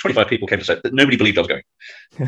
[0.00, 1.62] 25 people came to say that nobody believed I was going.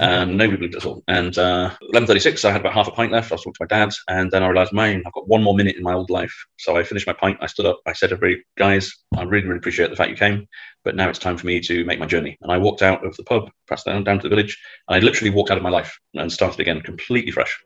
[0.01, 1.03] Um, nobody believed it at all.
[1.07, 3.31] And uh, 11.36, I had about half a pint left.
[3.31, 3.93] I was talking to my dad.
[4.09, 6.35] And then I realized, man, I've got one more minute in my old life.
[6.59, 7.39] So I finished my pint.
[7.41, 7.81] I stood up.
[7.87, 10.47] I said to everybody, guys, I really, really appreciate the fact you came.
[10.85, 12.39] But now it's time for me to make my journey.
[12.41, 14.59] And I walked out of the pub, passed down, down to the village.
[14.89, 17.57] And I literally walked out of my life and started again completely fresh.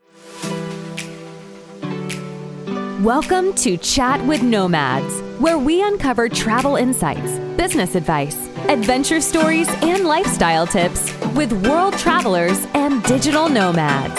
[3.02, 10.04] Welcome to Chat with Nomads, where we uncover travel insights, business advice, adventure stories, and
[10.04, 14.18] lifestyle tips with world travelers and digital nomads.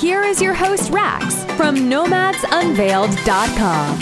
[0.00, 4.00] Here is your host, Rax, from nomadsunveiled.com.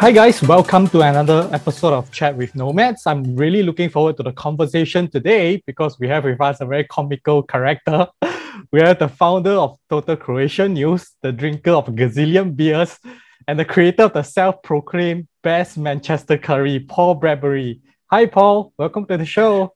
[0.00, 0.42] Hi, guys.
[0.42, 3.06] Welcome to another episode of Chat with Nomads.
[3.06, 6.84] I'm really looking forward to the conversation today because we have with us a very
[6.84, 8.08] comical character.
[8.72, 12.98] We are the founder of Total Croatian News, the drinker of gazillion beers,
[13.50, 17.80] and the creator of the self-proclaimed best Manchester curry, Paul Bradbury.
[18.08, 18.72] Hi, Paul.
[18.78, 19.74] Welcome to the show.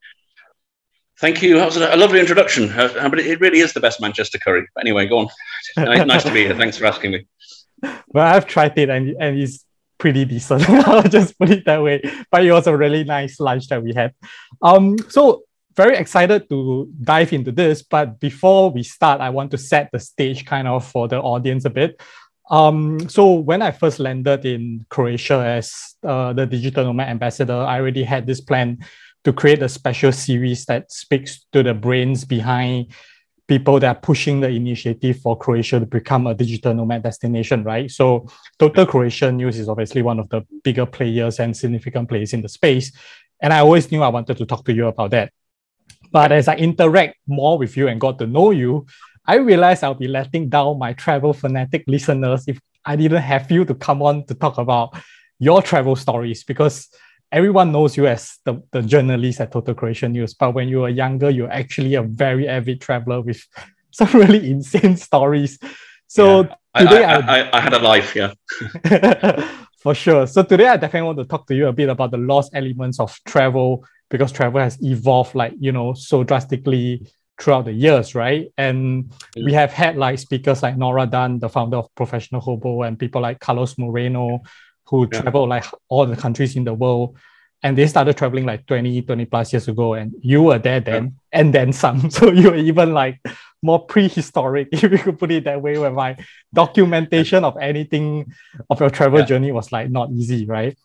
[1.20, 1.56] Thank you.
[1.56, 2.70] That was a lovely introduction.
[2.70, 4.68] Uh, but it really is the best Manchester curry.
[4.76, 5.29] But anyway, go on.
[6.07, 6.57] nice to be here.
[6.57, 7.26] Thanks for asking me.
[7.82, 9.65] Well, I've tried it and, and it's
[9.98, 10.68] pretty decent.
[10.70, 12.01] I'll just put it that way.
[12.30, 14.15] But it was a really nice lunch that we had.
[14.63, 15.43] Um, so
[15.74, 17.82] very excited to dive into this.
[17.82, 21.65] But before we start, I want to set the stage kind of for the audience
[21.65, 22.01] a bit.
[22.50, 27.80] Um, so when I first landed in Croatia as uh, the digital nomad ambassador, I
[27.80, 28.78] already had this plan
[29.24, 32.92] to create a special series that speaks to the brains behind
[33.46, 37.90] people that are pushing the initiative for Croatia to become a digital nomad destination, right?
[37.90, 38.26] So
[38.58, 42.48] Total Croatian News is obviously one of the bigger players and significant players in the
[42.48, 42.92] space.
[43.40, 45.32] And I always knew I wanted to talk to you about that.
[46.10, 48.86] But as I interact more with you and got to know you,
[49.26, 53.64] I realize I'll be letting down my travel fanatic listeners if I didn't have you
[53.64, 54.96] to come on to talk about
[55.38, 56.88] your travel stories because
[57.32, 60.34] everyone knows you as the, the journalist at Total Croatian News.
[60.34, 63.42] But when you were younger, you're actually a very avid traveler with
[63.90, 65.58] some really insane stories.
[66.06, 66.80] So yeah.
[66.80, 68.32] today I, I, I, I had a life, yeah.
[69.78, 70.26] For sure.
[70.26, 73.00] So today I definitely want to talk to you a bit about the lost elements
[73.00, 77.06] of travel because travel has evolved like you know so drastically
[77.40, 78.52] throughout the years, right?
[78.56, 82.98] And we have had like speakers like Nora Dunn, the founder of Professional Hobo, and
[82.98, 84.40] people like Carlos Moreno,
[84.86, 85.20] who yeah.
[85.20, 87.16] travel like all the countries in the world.
[87.62, 89.94] And they started traveling like 20, 20 plus years ago.
[89.94, 91.40] And you were there then, yeah.
[91.40, 92.10] and then some.
[92.10, 93.20] So you were even like
[93.62, 96.16] more prehistoric, if you could put it that way, where my
[96.52, 98.32] documentation of anything
[98.68, 99.26] of your travel yeah.
[99.26, 100.76] journey was like not easy, right?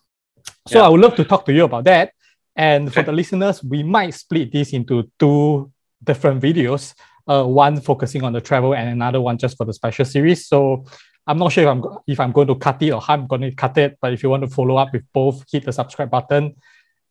[0.66, 2.12] So I would love to talk to you about that.
[2.56, 5.70] And for the listeners, we might split this into two
[6.02, 6.94] different videos.
[7.28, 10.46] Uh, one focusing on the travel and another one just for the special series.
[10.46, 10.84] So
[11.26, 13.42] I'm not sure if I'm if I'm going to cut it or how I'm going
[13.42, 13.98] to cut it.
[14.00, 16.56] But if you want to follow up with both, hit the subscribe button,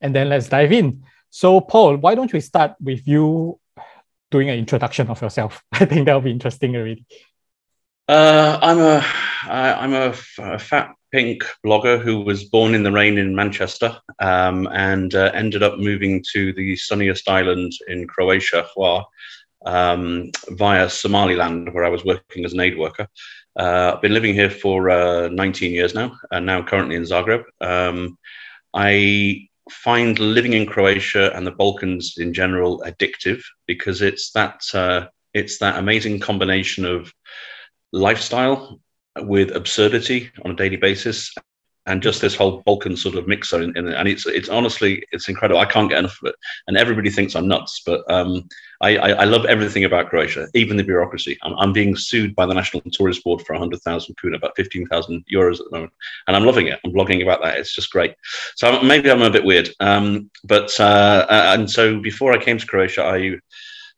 [0.01, 1.03] and then let's dive in.
[1.29, 3.59] So Paul, why don't we start with you
[4.31, 5.63] doing an introduction of yourself?
[5.71, 7.05] I think that'll be interesting already.
[8.07, 9.05] Uh, I'm a
[9.49, 14.67] I'm a, a fat pink blogger who was born in the rain in Manchester um,
[14.71, 19.05] and uh, ended up moving to the sunniest island in Croatia, Hvar,
[19.65, 23.07] um, via Somaliland, where I was working as an aid worker.
[23.59, 27.43] Uh, I've been living here for uh, 19 years now, and now currently in Zagreb.
[27.59, 28.17] Um,
[28.73, 35.07] I find living in Croatia and the Balkans in general addictive because it's that uh,
[35.33, 37.13] it's that amazing combination of
[37.91, 38.79] lifestyle
[39.25, 41.33] with absurdity on a daily basis
[41.89, 45.27] and just this whole Balkan sort of mixer, in, in, and it's it's honestly it's
[45.27, 45.59] incredible.
[45.59, 46.35] I can't get enough of it,
[46.67, 48.47] and everybody thinks I'm nuts, but um,
[48.81, 51.37] I, I, I love everything about Croatia, even the bureaucracy.
[51.41, 55.59] I'm, I'm being sued by the National Tourist Board for 100,000 kuna, about 15,000 euros
[55.59, 55.93] at the moment,
[56.27, 56.79] and I'm loving it.
[56.85, 57.57] I'm blogging about that.
[57.57, 58.13] It's just great.
[58.55, 62.67] So maybe I'm a bit weird, um, but uh, and so before I came to
[62.67, 63.39] Croatia, I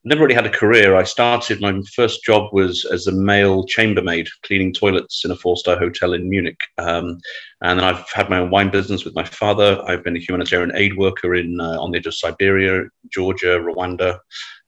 [0.04, 0.96] never really had a career.
[0.96, 5.58] I started, my first job was as a male chambermaid, cleaning toilets in a four
[5.58, 6.60] star hotel in Munich.
[6.78, 7.20] Um,
[7.62, 9.82] and then I've had my own wine business with my father.
[9.88, 14.20] I've been a humanitarian aid worker in uh, on the edge of Siberia, Georgia, Rwanda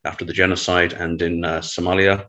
[0.06, 2.28] after the genocide, and in uh, Somalia.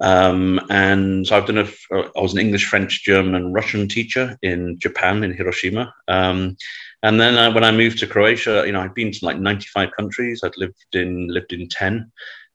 [0.00, 1.68] Um, and so I've done a,
[2.16, 5.94] I was an English, French, German, Russian teacher in Japan, in Hiroshima.
[6.08, 6.56] Um,
[7.04, 9.90] and then uh, when I moved to Croatia, you know, I'd been to like 95
[9.94, 10.40] countries.
[10.42, 12.10] I'd lived in lived in 10.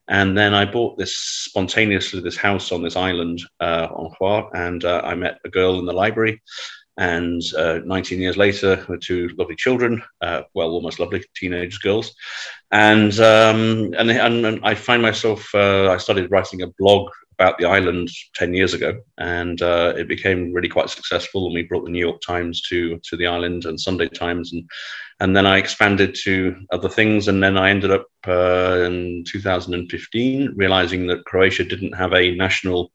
[0.07, 4.83] And then I bought this spontaneously this house on this island uh, on Hvar, and
[4.83, 6.41] uh, I met a girl in the library.
[6.97, 12.15] And uh, 19 years later, with two lovely children, uh, well, almost lovely teenage girls,
[12.71, 15.47] and um, and, and, and I find myself.
[15.53, 20.09] Uh, I started writing a blog about the island 10 years ago, and uh, it
[20.09, 21.45] became really quite successful.
[21.45, 24.51] And we brought the New York Times to, to the island and Sunday Times.
[24.51, 24.69] And,
[25.21, 27.29] and then I expanded to other things.
[27.29, 32.91] And then I ended up uh, in 2015 realizing that Croatia didn't have a national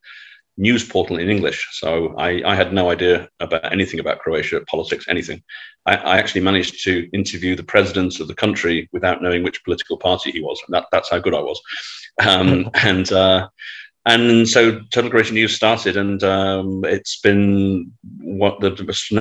[0.56, 1.66] news portal in English.
[1.72, 5.42] So I, I, had no idea about anything about Croatia, politics, anything.
[5.84, 9.98] I, I, actually managed to interview the president of the country without knowing which political
[9.98, 10.62] party he was.
[10.68, 11.60] That, that's how good I was.
[12.24, 13.48] Um, and uh,
[14.06, 18.72] and so Total Croatian News started, and um, it's been what the,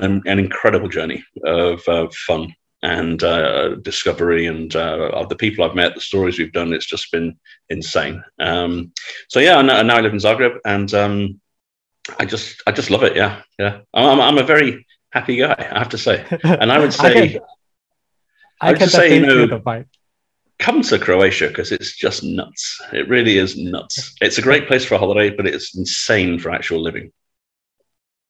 [0.01, 5.63] an, an incredible journey of uh, fun and uh, discovery and uh, of the people
[5.63, 6.74] I've met, the stories we've done.
[6.74, 7.39] It's just been
[7.69, 8.21] insane.
[8.39, 8.91] Um,
[9.30, 11.39] so yeah, and, now I live in Zagreb, and um,
[12.19, 13.15] I just I just love it.
[13.15, 13.80] Yeah, yeah.
[13.94, 17.27] I'm, I'm a very happy guy, I have to say, and I would say I,
[17.27, 17.41] can,
[18.59, 19.62] I, I would say you know.
[20.63, 22.81] Come to Croatia because it's just nuts.
[22.94, 24.15] It really is nuts.
[24.21, 27.12] It's a great place for a holiday, but it's insane for actual living.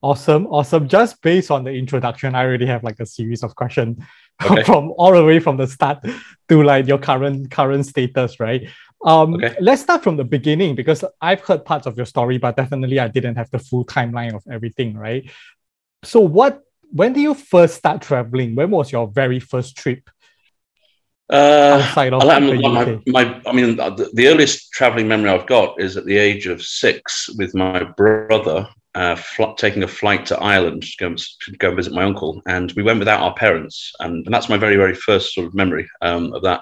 [0.02, 0.88] Awesome, awesome.
[0.88, 4.02] Just based on the introduction, I already have like a series of questions
[4.44, 4.64] okay.
[4.64, 6.04] from all the way from the start
[6.50, 8.68] to like your current current status, right?
[9.06, 9.56] Um, okay.
[9.62, 13.10] Let's start from the beginning because I've heard parts of your story, but definitely I
[13.10, 15.30] didn't have the full timeline of everything, right?
[16.04, 16.64] So, what?
[16.92, 18.56] When did you first start traveling?
[18.56, 20.10] When was your very first trip?
[21.32, 25.80] Uh, outside of the my, my, I mean, the, the earliest traveling memory I've got
[25.80, 30.40] is at the age of six with my brother uh, fl- taking a flight to
[30.40, 34.26] Ireland to go, to go visit my uncle, and we went without our parents, and,
[34.26, 36.62] and that's my very very first sort of memory um, of that.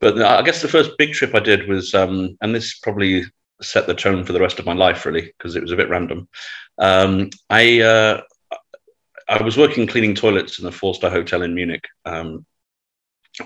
[0.00, 3.24] But I guess the first big trip I did was, um, and this probably
[3.60, 5.88] set the tone for the rest of my life really because it was a bit
[5.88, 6.28] random.
[6.78, 8.20] Um, I uh,
[9.28, 11.84] I was working cleaning toilets in a four star hotel in Munich.
[12.04, 12.44] Um,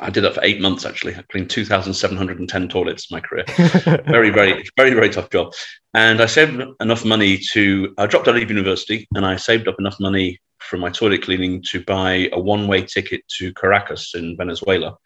[0.01, 1.15] I did that for eight months actually.
[1.15, 3.45] I cleaned 2,710 toilets in my career.
[4.07, 5.53] very, very, very, very tough job.
[5.95, 9.77] And I saved enough money to, I dropped out of university and I saved up
[9.79, 14.37] enough money from my toilet cleaning to buy a one way ticket to Caracas in
[14.37, 14.97] Venezuela.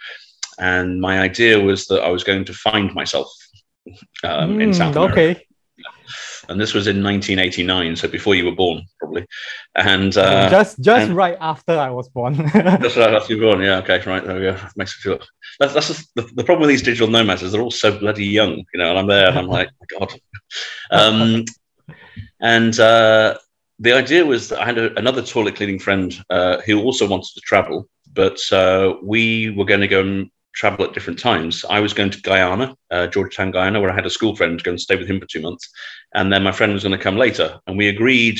[0.58, 3.30] And my idea was that I was going to find myself
[4.24, 5.20] um, mm, in South America.
[5.20, 5.46] Okay
[6.48, 9.26] and this was in 1989, so before you were born, probably.
[9.74, 12.34] And uh, just just and right after I was born.
[12.80, 13.78] just right after you were born, yeah.
[13.78, 14.56] Okay, right there we go.
[14.76, 15.26] Makes me feel.
[15.58, 18.26] That's, that's just, the, the problem with these digital nomads is they're all so bloody
[18.26, 18.90] young, you know.
[18.90, 20.12] And I'm there, and I'm like, God.
[20.90, 21.44] Um,
[22.40, 23.36] and uh,
[23.78, 27.32] the idea was that I had a, another toilet cleaning friend uh, who also wanted
[27.34, 31.64] to travel, but uh, we were going to go and travel at different times.
[31.68, 34.70] I was going to Guyana, uh, Georgetown, Guyana, where I had a school friend go
[34.70, 35.70] and stay with him for two months.
[36.14, 37.60] And then my friend was going to come later.
[37.66, 38.38] And we agreed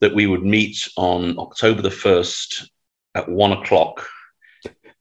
[0.00, 2.68] that we would meet on October the 1st
[3.14, 4.06] at one o'clock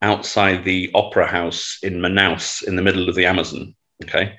[0.02, 3.76] outside the Opera House in Manaus in the middle of the Amazon.
[4.04, 4.38] Okay.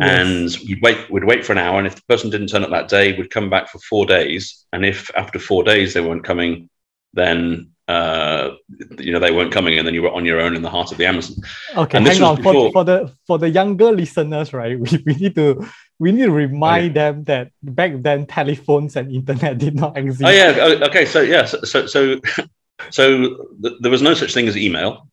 [0.00, 0.56] Yes.
[0.56, 1.78] And we'd wait, we'd wait for an hour.
[1.78, 4.64] And if the person didn't turn up that day, we'd come back for four days.
[4.72, 6.70] And if after four days they weren't coming,
[7.12, 8.50] then uh,
[8.98, 10.92] you know they weren't coming, and then you were on your own in the heart
[10.92, 11.36] of the Amazon.
[11.76, 12.52] Okay, and hang on before...
[12.52, 14.78] for, for the for the younger listeners, right?
[14.82, 15.66] We, we need to
[15.98, 20.22] we need to remind them that back then telephones and internet did not exist.
[20.24, 21.04] Oh yeah, oh, okay.
[21.04, 22.20] So yeah, so so so,
[22.90, 25.08] so th- there was no such thing as email.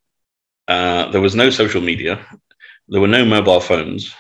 [0.67, 2.23] Uh, there was no social media.
[2.87, 4.13] There were no mobile phones.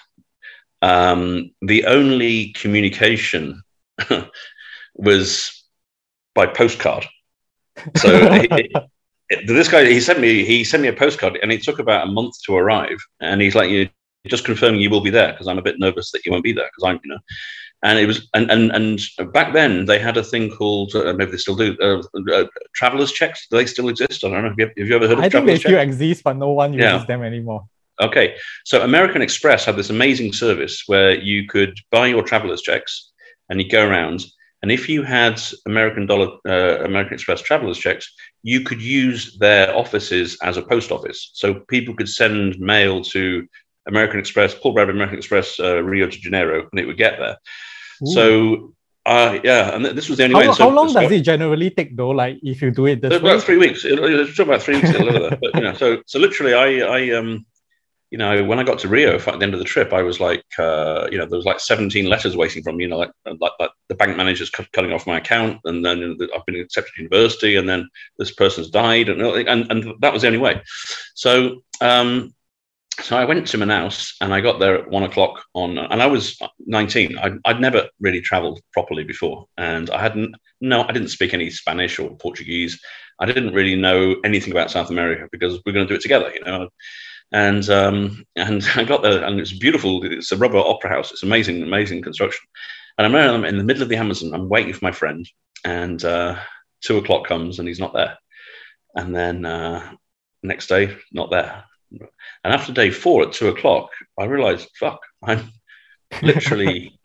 [0.81, 3.61] Um, the only communication
[4.95, 5.63] was
[6.33, 7.05] by postcard.
[7.97, 8.69] So he,
[9.45, 12.11] this guy, he sent me he sent me a postcard, and it took about a
[12.11, 12.97] month to arrive.
[13.19, 13.89] And he's like, "You
[14.27, 16.53] just confirming you will be there because I'm a bit nervous that you won't be
[16.53, 17.19] there because I'm, you know."
[17.81, 21.31] And it was, and and and back then they had a thing called uh, maybe
[21.31, 22.01] they still do uh,
[22.33, 23.47] uh, travelers checks.
[23.49, 24.23] Do they still exist?
[24.23, 24.49] I don't know.
[24.49, 26.73] Have you, have you ever heard of I think they still exist, but no one
[26.73, 27.05] uses yeah.
[27.05, 27.65] them anymore.
[28.01, 33.11] Okay, so American Express had this amazing service where you could buy your travelers checks
[33.49, 34.25] and you go around
[34.61, 38.13] and if you had American dollar, uh, American Express travelers checks,
[38.43, 41.31] you could use their offices as a post office.
[41.33, 43.47] So people could send mail to
[43.87, 47.37] American Express, Paul Bradbury American Express, uh, Rio de Janeiro, and it would get there.
[48.03, 48.13] Ooh.
[48.13, 48.73] So,
[49.05, 50.53] uh, yeah, and this was the only how, way.
[50.53, 52.09] So, how long does it generally take, though?
[52.09, 53.85] Like if you do it this about three weeks.
[53.85, 54.91] It, it's about three weeks.
[54.91, 57.45] but, you know, so so literally, I I um
[58.11, 60.19] you know, when I got to Rio at the end of the trip, I was
[60.19, 63.51] like, uh, you know, there was like 17 letters waiting from, you know, like, like,
[63.59, 67.55] like the bank manager's cutting off my account, and then I've been accepted to university,
[67.55, 67.87] and then
[68.17, 70.61] this person's died, and and, and that was the only way.
[71.13, 72.33] So, um,
[72.99, 76.07] so I went to Manaus, and I got there at one o'clock on, and I
[76.07, 77.17] was 19.
[77.19, 81.51] I'd, I'd never really traveled properly before, and I hadn't, no, I didn't speak any
[81.51, 82.81] Spanish or Portuguese.
[83.19, 86.01] I didn't really know anything about South America because we are going to do it
[86.01, 86.69] together, you know
[87.31, 90.03] and um, and I got there, and it's beautiful.
[90.03, 91.11] It's a rubber opera house.
[91.11, 92.45] It's amazing, amazing construction.
[92.97, 94.33] And I remember I'm in the middle of the Amazon.
[94.33, 95.27] I'm waiting for my friend,
[95.63, 96.37] and uh,
[96.81, 98.17] two o'clock comes, and he's not there.
[98.95, 99.93] And then uh,
[100.43, 101.63] next day, not there.
[102.43, 105.51] And after day four at two o'clock, I realized, fuck, I'm
[106.21, 106.99] literally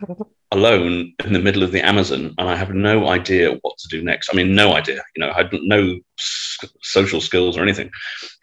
[0.51, 4.03] alone in the middle of the Amazon, and I have no idea what to do
[4.03, 4.31] next.
[4.33, 5.03] I mean, no idea.
[5.17, 5.99] You know, I had no
[6.83, 7.91] social skills or anything,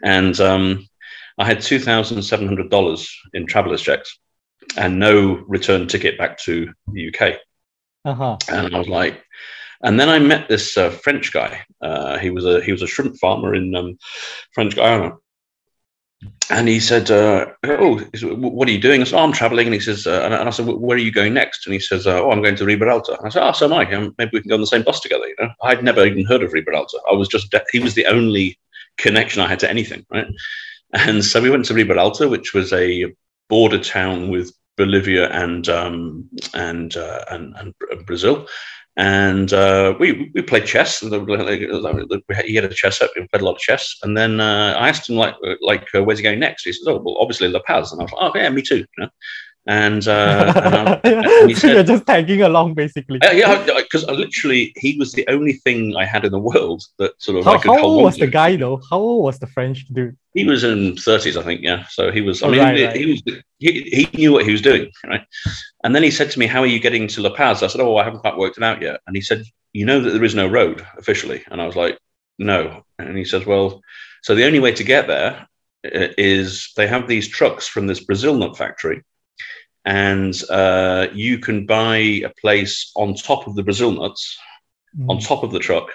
[0.03, 0.87] and um,
[1.37, 4.17] I had two thousand seven hundred dollars in travelers checks
[4.77, 7.39] and no return ticket back to the UK.
[8.05, 8.37] Uh-huh.
[8.49, 9.23] And I was like,
[9.83, 11.61] and then I met this uh, French guy.
[11.81, 13.97] Uh, he was a he was a shrimp farmer in um,
[14.53, 15.17] French Guiana,
[16.49, 19.73] and he said, uh, "Oh, what are you doing?" I said, oh, "I'm traveling." And
[19.73, 22.21] he says, uh, and I said, "Where are you going next?" And he says, uh,
[22.21, 23.91] "Oh, I'm going to Riberalta." And I said, "Oh, so am I.
[23.93, 26.25] Um, maybe we can go on the same bus together." You know, I'd never even
[26.25, 26.99] heard of Riberalta.
[27.09, 28.59] I was just he was the only
[28.97, 30.27] connection I had to anything, right?
[30.93, 33.13] And so we went to Riberalta, which was a
[33.49, 37.73] border town with Bolivia and um, and, uh, and, and
[38.05, 38.47] Brazil,
[38.97, 40.99] and uh, we we played chess.
[40.99, 41.15] He had
[42.65, 43.09] a chess set.
[43.15, 46.03] We played a lot of chess, and then uh, I asked him like like uh,
[46.03, 46.63] where's he going next?
[46.63, 48.79] He said, "Oh, well, obviously La Paz." And I was like, "Oh, yeah, me too."
[48.79, 49.09] You know?
[49.67, 53.21] And, uh, and, and said, you're just tagging along basically.
[53.21, 57.13] Uh, yeah, because literally he was the only thing I had in the world that
[57.21, 57.45] sort of.
[57.45, 58.81] How, how old was the guy though?
[58.89, 60.17] How old was the French dude?
[60.33, 61.61] He was in thirties, I think.
[61.61, 62.41] Yeah, so he was.
[62.41, 62.95] I oh, mean, right, he, right.
[62.95, 63.21] he, was.
[63.59, 65.25] He, he knew what he was doing, right?
[65.83, 67.81] And then he said to me, "How are you getting to La Paz?" I said,
[67.81, 70.23] "Oh, I haven't quite worked it out yet." And he said, "You know that there
[70.23, 71.99] is no road officially," and I was like,
[72.39, 73.81] "No." And he says, "Well,
[74.23, 75.47] so the only way to get there
[75.85, 79.03] uh, they have these trucks from this Brazil nut factory."
[79.85, 84.37] And uh, you can buy a place on top of the Brazil nuts,
[84.97, 85.09] mm.
[85.09, 85.89] on top of the truck,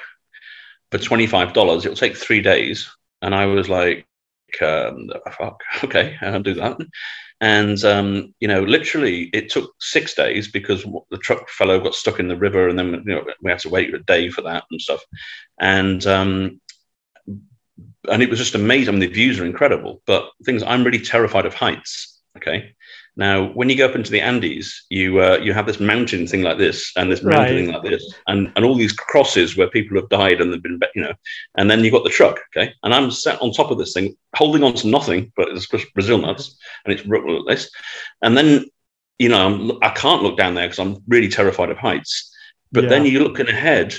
[0.91, 1.85] for twenty five dollars.
[1.85, 2.89] It'll take three days,
[3.23, 4.07] and I was like,
[4.61, 6.79] um, "Fuck, okay, I'll do that."
[7.41, 12.19] And um, you know, literally, it took six days because the truck fellow got stuck
[12.19, 14.65] in the river, and then you know we had to wait a day for that
[14.71, 15.05] and stuff.
[15.61, 16.61] And um,
[18.09, 18.89] and it was just amazing.
[18.89, 22.21] I mean, the views are incredible, but things I'm really terrified of heights.
[22.37, 22.75] Okay,
[23.19, 26.43] now, when you go up into the Andes, you uh, you have this mountain thing
[26.43, 27.65] like this, and this mountain right.
[27.65, 30.79] thing like this, and and all these crosses where people have died and they've been,
[30.95, 31.15] you know,
[31.57, 34.15] and then you've got the truck, okay, and I'm sat on top of this thing,
[34.35, 37.71] holding on to nothing, but it's Brazil nuts, and it's like this,
[38.21, 38.67] and then
[39.19, 42.31] you know I'm, I can not look down there because I'm really terrified of heights,
[42.71, 42.91] but yeah.
[42.91, 43.95] then you're looking ahead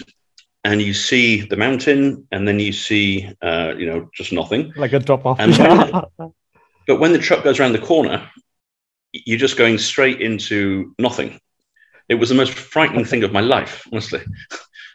[0.63, 4.93] and you see the mountain, and then you see, uh, you know, just nothing, like
[4.93, 5.39] a drop off.
[6.87, 8.29] but when the truck goes around the corner,
[9.13, 11.39] you're just going straight into nothing.
[12.09, 14.21] It was the most frightening thing of my life, honestly.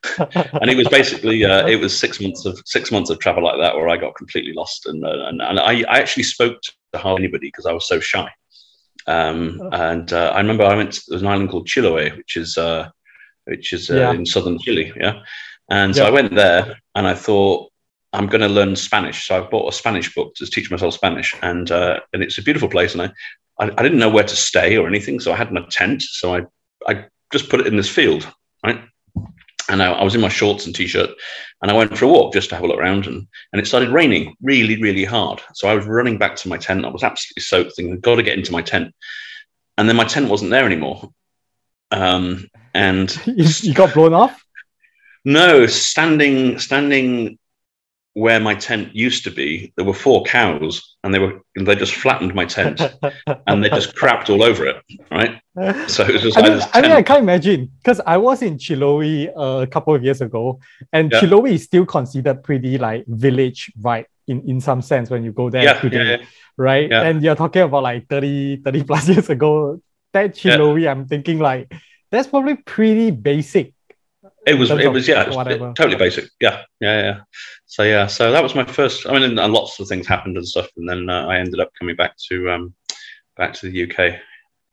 [0.18, 3.58] and it was basically uh, it was six months of six months of travel like
[3.60, 6.98] that where I got completely lost and uh, and, and I, I, actually spoke to
[6.98, 8.28] hardly anybody because I was so shy.
[9.06, 9.68] Um, oh.
[9.70, 12.88] and uh, I remember I went to an island called Chiloé, which is uh,
[13.44, 14.12] which is uh, yeah.
[14.12, 15.22] in southern Chile, yeah.
[15.70, 16.02] And yeah.
[16.02, 17.70] so I went there and I thought
[18.12, 19.26] I'm going to learn Spanish.
[19.26, 22.42] So I bought a Spanish book to teach myself Spanish, and uh, and it's a
[22.42, 22.92] beautiful place.
[22.92, 23.12] And I,
[23.62, 26.02] I, I, didn't know where to stay or anything, so I had my tent.
[26.02, 26.42] So I,
[26.88, 28.28] I just put it in this field,
[28.64, 28.80] right?
[29.68, 31.10] And I, I, was in my shorts and t-shirt,
[31.62, 33.06] and I went for a walk just to have a look around.
[33.06, 35.40] And, and it started raining really, really hard.
[35.54, 36.84] So I was running back to my tent.
[36.84, 38.92] I was absolutely soaked, thinking, "Got to get into my tent."
[39.78, 41.12] And then my tent wasn't there anymore.
[41.92, 44.44] Um, and you got blown off.
[45.24, 47.38] No, standing standing
[48.14, 51.94] where my tent used to be, there were four cows, and they were they just
[51.94, 52.80] flattened my tent,
[53.46, 54.76] and they just crapped all over it.
[55.10, 55.40] Right.
[55.88, 56.38] So it was just.
[56.38, 59.94] I mean, I, mean, I can't imagine because I was in Chiloé uh, a couple
[59.94, 60.60] of years ago,
[60.92, 61.20] and yeah.
[61.20, 65.48] Chiloé is still considered pretty like village vibe in in some sense when you go
[65.48, 66.26] there yeah, today, yeah,
[66.56, 66.92] right?
[66.92, 69.80] And you're talking about like 30, 30 plus years ago.
[70.12, 71.72] That Chiloé, I'm thinking like
[72.10, 73.72] that's probably pretty basic
[74.46, 76.28] it was, it was, yeah, it totally basic.
[76.40, 77.20] Yeah, yeah, yeah.
[77.66, 79.06] So yeah, so that was my first.
[79.06, 81.70] I mean, and lots of things happened and stuff, and then uh, I ended up
[81.78, 82.74] coming back to um,
[83.36, 84.20] back to the UK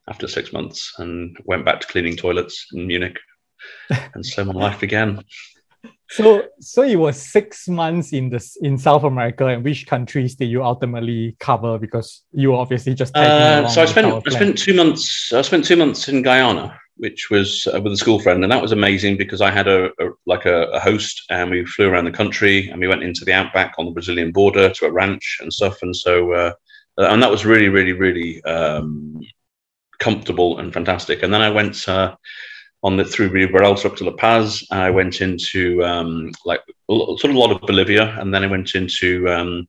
[0.07, 3.17] after six months, and went back to cleaning toilets in Munich,
[4.13, 5.23] and so my life began.
[6.11, 10.49] So, so it was six months in this in South America, and which countries did
[10.49, 11.77] you ultimately cover?
[11.77, 13.15] Because you were obviously just.
[13.15, 15.31] Uh, so I spent I spent two months.
[15.31, 18.61] I spent two months in Guyana, which was uh, with a school friend, and that
[18.61, 22.05] was amazing because I had a, a like a, a, host, and we flew around
[22.05, 25.39] the country, and we went into the outback on the Brazilian border to a ranch
[25.41, 26.51] and stuff, and so uh,
[26.99, 29.21] uh, and that was really, really, really um,
[29.99, 31.23] comfortable and fantastic.
[31.23, 32.15] And then I went uh,
[32.83, 37.25] on the through Riberalta up to La Paz, and I went into um, like sort
[37.25, 39.67] of a lot of Bolivia, and then I went into um,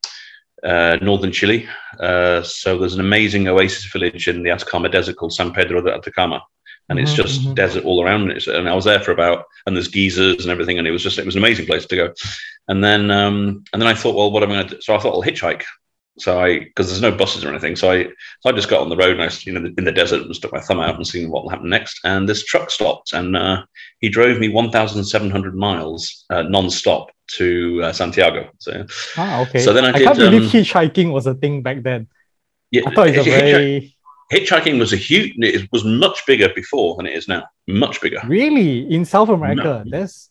[0.65, 1.69] uh, northern Chile.
[2.01, 5.95] Uh, so there's an amazing oasis village in the Atacama Desert called San Pedro de
[5.95, 6.43] Atacama,
[6.91, 7.55] and it's Mhm, just mhm.
[7.55, 8.47] desert all around it.
[8.49, 11.19] And I was there for about, and there's geysers and everything, and it was just
[11.19, 12.13] it was an amazing place to go.
[12.69, 14.81] And then um, and then I thought, well, what am I going to do?
[14.83, 15.65] So I thought I'll hitchhike.
[16.19, 18.05] So I because there's no buses or anything, so I
[18.41, 20.37] so I just got on the road and I you know in the desert and
[20.37, 22.01] stuck my thumb out and seen what will happen next.
[22.05, 23.63] And this truck stopped and uh,
[24.01, 28.51] he drove me 1,700 miles uh, non-stop to uh, Santiago.
[28.59, 28.85] So
[29.17, 29.59] Ah, okay.
[29.65, 32.09] So then I can't did, believe um, hitchhiking was a thing back then.
[32.71, 33.97] yeah, I thought it's a hitch- very
[34.33, 35.35] hitchhiking was a huge.
[35.39, 37.45] It was much bigger before than it is now.
[37.67, 38.21] Much bigger.
[38.27, 39.85] really in South America.
[39.87, 40.29] That's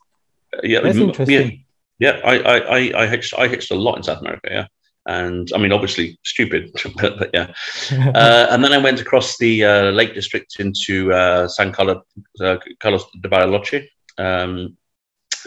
[0.64, 1.66] Yeah, that's m- interesting.
[2.00, 4.48] Yeah, I, I, I, I hitched, I hitched a lot in South America.
[4.50, 4.68] Yeah,
[5.06, 7.54] and I mean, obviously, stupid, but, but yeah.
[8.16, 12.04] Uh, and then I went across the uh, Lake District into uh, San Carlos,
[12.40, 13.88] uh, Carlos de Bariloche,
[14.18, 14.78] um,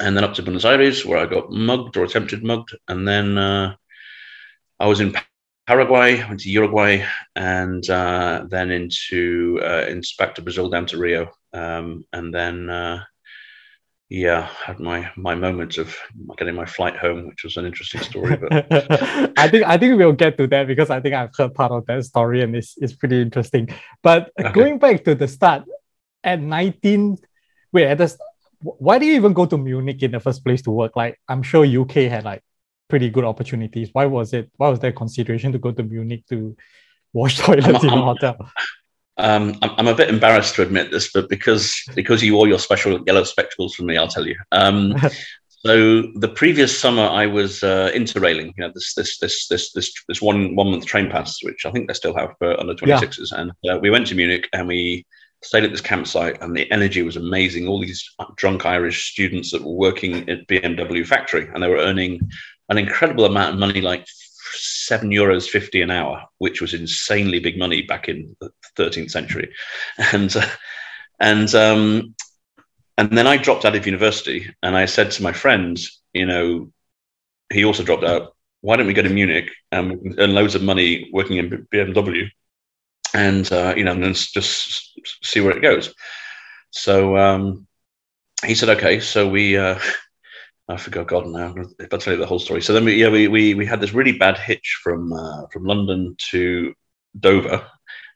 [0.00, 2.76] and then up to Buenos Aires, where I got mugged or attempted mugged.
[2.88, 3.76] And then uh,
[4.80, 5.14] I was in
[5.72, 7.02] Paraguay, went to Uruguay,
[7.34, 12.68] and uh, then into, uh, into back to Brazil, down to Rio, um, and then.
[12.68, 13.00] Uh,
[14.10, 15.96] yeah, had my my moment of
[16.36, 18.36] getting my flight home, which was an interesting story.
[18.36, 18.52] But
[19.38, 21.86] I think I think we'll get to that because I think I've heard part of
[21.86, 23.70] that story and it's it's pretty interesting.
[24.02, 24.52] But Okay.
[24.52, 25.64] going back to the start,
[26.22, 27.16] at 19,
[27.72, 28.14] wait, at the,
[28.60, 30.94] why do you even go to Munich in the first place to work?
[30.94, 32.42] Like I'm sure UK had like
[32.92, 33.88] pretty good opportunities.
[33.94, 34.50] Why was it?
[34.58, 36.54] Why was there consideration to go to Munich to
[37.14, 38.36] wash toilets in a I'm- hotel?
[39.16, 42.58] um, I'm, I'm a bit embarrassed to admit this, but because because you wore your
[42.58, 44.36] special yellow spectacles for me, I'll tell you.
[44.60, 44.94] Um,
[45.64, 48.52] so the previous summer, I was uh, interrailing.
[48.58, 51.70] You know, this this this this this this one one month train pass, which I
[51.70, 55.06] think they still have for under 26s, and uh, we went to Munich and we
[55.42, 57.66] stayed at this campsite, and the energy was amazing.
[57.66, 58.04] All these
[58.36, 62.20] drunk Irish students that were working at BMW factory, and they were earning
[62.68, 64.06] an incredible amount of money, like
[64.54, 69.52] seven euros fifty an hour, which was insanely big money back in the 13th century,
[70.12, 70.46] and uh,
[71.20, 72.14] and um,
[72.98, 75.78] and then I dropped out of university, and I said to my friend,
[76.12, 76.72] you know,
[77.52, 78.36] he also dropped out.
[78.60, 82.28] Why don't we go to Munich and earn loads of money working in BMW,
[83.14, 85.92] and uh, you know, and just see where it goes.
[86.70, 87.66] So um,
[88.44, 89.00] he said, okay.
[89.00, 89.56] So we.
[89.56, 89.78] Uh,
[90.68, 91.54] I forgot God now.
[91.78, 93.80] If I tell you the whole story, so then we yeah we we, we had
[93.80, 96.72] this really bad hitch from uh, from London to
[97.18, 97.66] Dover,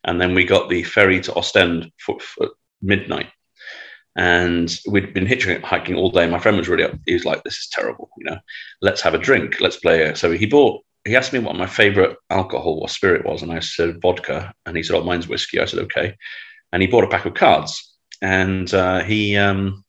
[0.04, 3.28] and then we got the ferry to Ostend for, for midnight,
[4.16, 6.26] and we'd been hitchhiking all day.
[6.28, 6.92] My friend was really up.
[7.04, 8.10] He was like, "This is terrible.
[8.16, 8.38] You know,
[8.80, 9.60] let's have a drink.
[9.60, 10.82] Let's play." So he bought.
[11.04, 14.76] He asked me what my favorite alcohol or spirit was, and I said vodka, and
[14.76, 16.16] he said, "Oh, mine's whiskey." I said, "Okay,"
[16.72, 19.36] and he bought a pack of cards, and uh, he.
[19.36, 19.84] Um,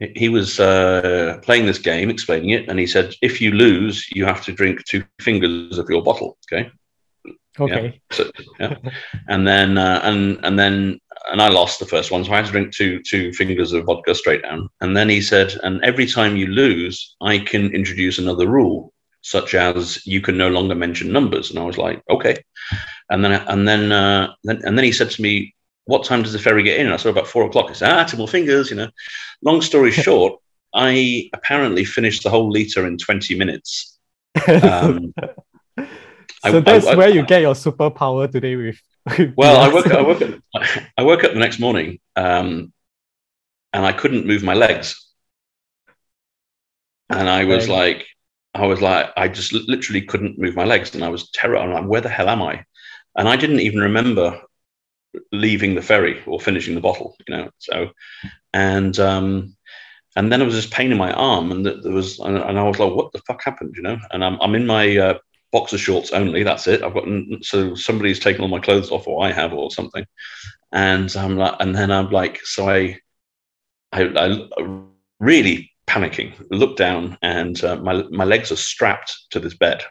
[0.00, 4.24] he was uh, playing this game, explaining it, and he said, "If you lose, you
[4.24, 6.70] have to drink two fingers of your bottle." Okay,
[7.58, 8.00] Okay.
[8.12, 8.30] so,
[8.60, 8.76] yeah.
[9.28, 11.00] and then uh, and and then
[11.32, 13.84] and I lost the first one, so I had to drink two two fingers of
[13.86, 14.68] vodka straight down.
[14.80, 19.54] And then he said, "And every time you lose, I can introduce another rule, such
[19.54, 22.36] as you can no longer mention numbers." And I was like, "Okay."
[23.10, 25.54] And then and then uh, then and then he said to me,
[25.88, 28.06] "What time does the ferry get in?" And I saw "About four o'clock." Said, "Ah,
[28.16, 28.90] more fingers," you know.
[29.42, 30.32] Long story short,
[30.74, 33.98] I apparently finished the whole liter in twenty minutes.
[34.62, 35.14] Um,
[36.52, 38.80] so I- that's I- where you get your superpower today with.
[39.18, 40.34] with Well, I woke, I woke up,
[40.98, 42.72] I woke up the next morning, um,
[43.72, 44.86] and I couldn't move my legs,
[47.10, 48.06] and I was like,
[48.54, 51.64] I was like, I just literally couldn't move my legs, and I was terrified.
[51.64, 52.64] I'm like, where the hell am I?
[53.16, 54.40] And I didn't even remember
[55.32, 57.50] leaving the ferry or finishing the bottle, you know.
[57.58, 57.90] So,
[58.52, 59.56] and um,
[60.16, 62.58] and then there was this pain in my arm, and th- there was, and, and
[62.58, 63.98] I was like, what the fuck happened, you know?
[64.10, 65.18] And I'm I'm in my uh,
[65.52, 66.42] boxer shorts only.
[66.42, 66.82] That's it.
[66.82, 67.04] I've got
[67.42, 70.04] so somebody's taken all my clothes off, or I have, or something.
[70.72, 72.98] And I'm like, and then I'm like, so I,
[73.92, 74.82] I, I
[75.20, 76.34] really panicking.
[76.50, 79.84] Look down, and uh, my my legs are strapped to this bed,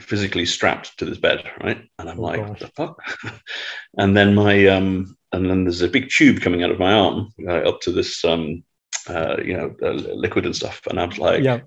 [0.00, 1.82] physically strapped to this bed, right?
[1.98, 2.96] And I'm Oh, like, what the fuck?
[3.98, 7.28] and then my um, and then there's a big tube coming out of my arm
[7.46, 8.64] uh, up to this um,
[9.08, 10.80] uh, you know, uh, liquid and stuff.
[10.88, 11.60] And I was like, yeah.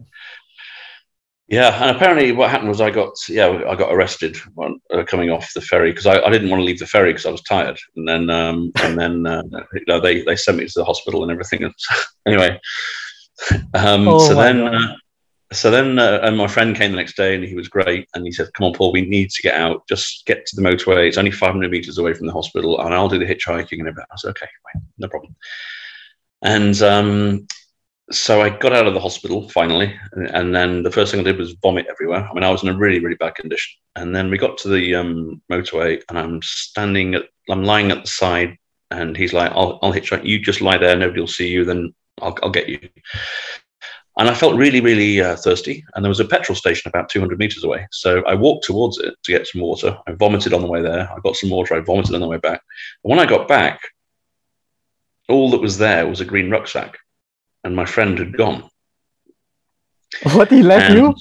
[1.47, 4.38] yeah, and apparently what happened was I got yeah I got arrested
[4.93, 7.25] uh, coming off the ferry because I, I didn't want to leave the ferry because
[7.25, 10.65] I was tired, and then um, and then uh, you know, they they sent me
[10.65, 11.71] to the hospital and everything.
[12.27, 12.59] anyway,
[13.73, 14.95] um, Oh so then uh,
[15.51, 18.25] so then uh, and my friend came the next day and he was great and
[18.25, 19.88] he said, "Come on, Paul, we need to get out.
[19.88, 21.08] Just get to the motorway.
[21.08, 24.05] It's only 500 meters away from the hospital, and I'll do the hitchhiking and everything."
[24.12, 25.36] I said, "Okay, fine, no problem."
[26.41, 27.47] And um,
[28.12, 31.23] so I got out of the hospital finally, and, and then the first thing I
[31.23, 32.27] did was vomit everywhere.
[32.29, 33.77] I mean, I was in a really, really bad condition.
[33.95, 38.03] And then we got to the um, motorway, and I'm standing at, I'm lying at
[38.03, 38.58] the side
[38.91, 40.25] And he's like, I'll, I'll hitchhike.
[40.25, 40.95] You just lie there.
[40.95, 41.65] Nobody will see you.
[41.65, 42.79] Then I'll, I'll get you.
[44.17, 45.84] And I felt really, really uh, thirsty.
[45.93, 47.86] And there was a petrol station about 200 meters away.
[47.91, 49.97] So I walked towards it to get some water.
[50.08, 51.10] I vomited on the way there.
[51.12, 51.75] I got some water.
[51.75, 52.62] I vomited on the way back.
[53.04, 53.82] And when I got back,
[55.28, 56.97] all that was there was a green rucksack.
[57.65, 58.69] And my friend had gone.
[60.34, 61.15] What he left And you?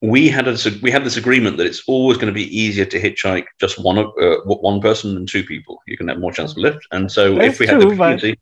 [0.00, 3.00] We had a we had this agreement that it's always going to be easier to
[3.00, 5.78] hitchhike just one uh, one person than two people.
[5.86, 6.84] You can have more chance of lift.
[6.90, 8.40] And so That's if we had true, the but- opportunity,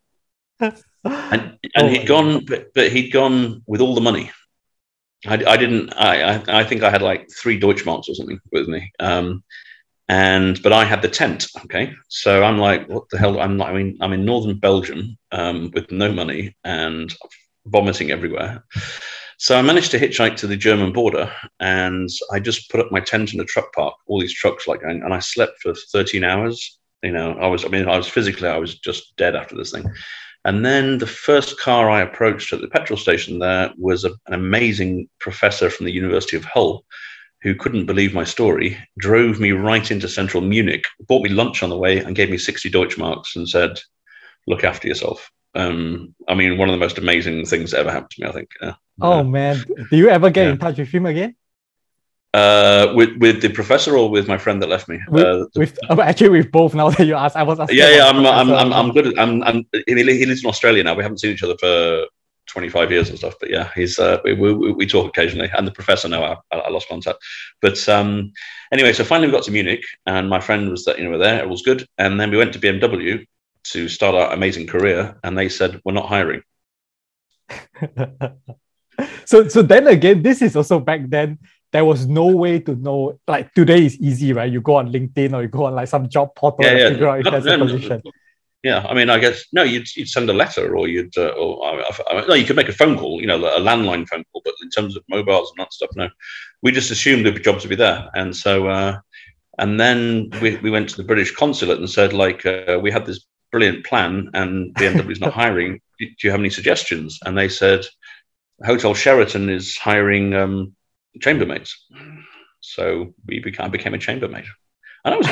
[0.61, 4.31] and and Oh he'd gone, but, but he'd gone with all the money.
[5.27, 5.93] I, I didn't.
[5.95, 8.91] I, I I think I had like three Deutschmarks or something with me.
[9.01, 9.45] Um,
[10.09, 11.47] and but I had the tent.
[11.65, 13.41] Okay, so I'm like, what the hell?
[13.41, 13.69] I'm not.
[13.69, 17.15] I mean, I'm in northern Belgium um, with no money and
[17.67, 18.65] vomiting everywhere.
[19.39, 23.01] So I managed to hitchhike to the German border, and I just put up my
[23.01, 23.95] tent in a truck park.
[24.07, 26.79] All these trucks, like, and, and I slept for 13 hours.
[27.03, 27.65] You know, I was.
[27.65, 29.85] I mean, I was physically, I was just dead after this thing.
[30.45, 34.33] And then the first car I approached at the petrol station there was a, an
[34.35, 36.85] amazing professor from the University of Hull
[37.43, 41.71] who couldn't believe my story, drove me right into central Munich, bought me lunch on
[41.71, 43.81] the way, and gave me 60 Deutschmarks and said,
[44.47, 45.31] Look after yourself.
[45.55, 48.33] Um, I mean, one of the most amazing things that ever happened to me, I
[48.33, 48.49] think.
[48.63, 48.75] Yeah.
[49.01, 50.53] Oh man, do you ever get Yeah.
[50.53, 51.35] in touch with him again?
[52.33, 55.01] Uh, with, with the professor or with my friend that left me?
[55.13, 56.75] Uh, with uh, actually with both.
[56.75, 57.79] Now that you asked, I was asking.
[57.79, 58.73] yeah, yeah, I'm, I'm, I'm.
[58.73, 59.09] I'm good.
[59.09, 60.95] At, I'm, I'm, he he lives in Australia now.
[60.95, 62.07] We haven't seen each other for
[62.51, 63.35] 25 years and stuff.
[63.41, 65.51] But yeah, he's, uh, we, we, we talk occasionally.
[65.57, 67.19] And the professor now, I, I lost contact.
[67.63, 68.33] But um,
[68.73, 71.41] anyway, so finally we got to Munich, and my friend was that you know there.
[71.41, 73.27] It was good, and then we went to BMW
[73.63, 76.43] to start our amazing career, and they said we're not hiring.
[79.25, 81.39] so so then again, this is also back then.
[81.73, 83.19] There was no way to know.
[83.29, 84.51] Like today is easy, right?
[84.51, 86.89] You go on LinkedIn or you go on like some job portal Yeah, and yeah.
[86.91, 88.03] figure out if there's a position.
[88.63, 89.63] Yeah, I mean, I guess no.
[89.63, 92.69] You'd, you'd send a letter, or you'd, uh, or I, I, no, you could make
[92.69, 93.19] a phone call.
[93.19, 94.43] You know, a landline phone call.
[94.45, 96.09] But in terms of mobiles and that stuff, no.
[96.61, 98.99] We just assumed the jobs would be there, and so, uh,
[99.59, 103.07] and then we, we went to the British consulate and said, like, uh, we had
[103.07, 105.81] this brilliant plan, and BMW is not hiring.
[105.99, 107.19] Do you have any suggestions?
[107.25, 107.87] And they said,
[108.63, 110.77] Hotel Sheraton is hiring um,
[111.19, 111.71] chambermaids.
[112.61, 114.45] So we became, became a chambermaid,
[115.05, 115.29] and that was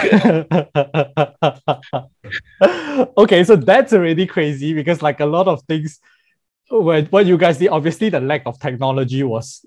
[2.60, 3.12] good.
[3.18, 6.00] okay, so that's already crazy because like a lot of things
[6.70, 9.64] when what you guys did, obviously the lack of technology was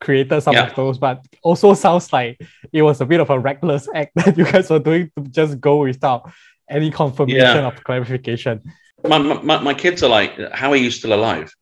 [0.00, 0.66] created some Yeah.
[0.68, 2.40] of those, but also sounds like
[2.72, 5.60] it was a bit of a reckless act that you guys were doing to just
[5.60, 6.30] go without
[6.70, 7.66] any confirmation Yeah.
[7.66, 8.62] of clarification.
[9.08, 11.52] my, my, my kids are like, how are you still alive?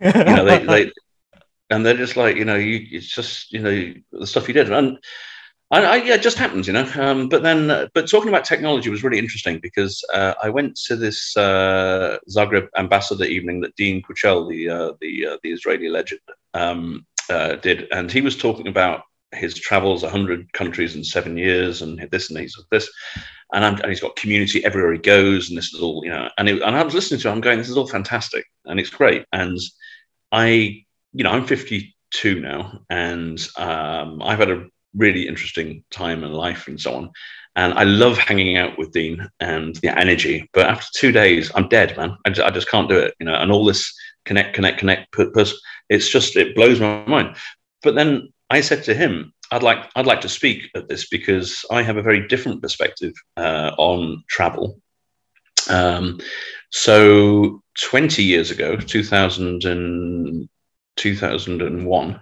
[0.00, 0.92] You know, they, they
[1.70, 4.70] and they're just like, you know, you it's just you know the stuff you did,
[4.72, 4.98] and
[5.70, 6.90] I, I yeah, it just happens, you know.
[6.96, 10.76] Um, but then, uh, but talking about technology was really interesting because uh, I went
[10.86, 15.88] to this uh, Zagreb ambassador evening that Dean Kuchel, the uh, the uh, the Israeli
[15.88, 16.20] legend,
[16.54, 19.02] um, uh, did, and he was talking about
[19.32, 22.90] his travels, hundred countries in seven years, and this and he's this,
[23.52, 26.30] and, and he's got community everywhere he goes, and this is all you know.
[26.38, 28.80] And, it, and I was listening to him, I'm going, "This is all fantastic, and
[28.80, 29.58] it's great." And
[30.32, 36.32] I, you know, I'm 52 now, and um, I've had a really interesting time in
[36.32, 37.10] life and so on.
[37.56, 40.48] And I love hanging out with Dean and the energy.
[40.52, 42.16] But after two days, I'm dead, man.
[42.24, 43.34] I just, I just can't do it, you know.
[43.34, 43.92] And all this
[44.24, 45.36] connect, connect, connect, put,
[45.88, 47.36] it's just it blows my mind.
[47.82, 51.64] But then I said to him, I'd like I'd like to speak at this because
[51.70, 54.80] I have a very different perspective uh, on travel.
[55.70, 56.20] Um,
[56.70, 60.48] so 20 years ago, 2000 and
[60.98, 62.20] 2001,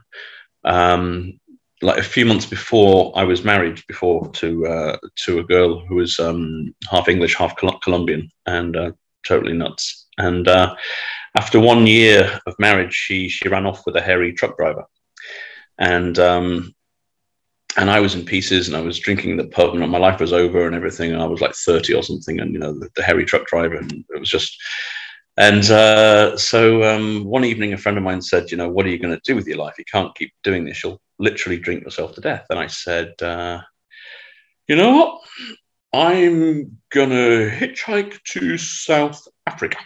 [0.64, 1.40] um,
[1.82, 5.96] like a few months before I was married, before to uh, to a girl who
[5.96, 8.92] was um, half English, half Col- Colombian, and uh,
[9.26, 10.06] totally nuts.
[10.18, 10.74] And uh,
[11.36, 14.84] after one year of marriage, she she ran off with a hairy truck driver,
[15.78, 16.74] and um,
[17.76, 20.20] and I was in pieces, and I was drinking in the pub, and my life
[20.20, 21.12] was over, and everything.
[21.12, 23.76] And I was like thirty or something, and you know the, the hairy truck driver,
[23.76, 24.56] and it was just.
[25.38, 28.88] And uh, so um, one evening, a friend of mine said, "You know, what are
[28.88, 29.74] you going to do with your life?
[29.78, 30.82] You can't keep doing this.
[30.82, 33.60] You'll literally drink yourself to death." And I said, uh,
[34.66, 35.20] "You know what?
[35.92, 39.78] I'm going to hitchhike to South Africa."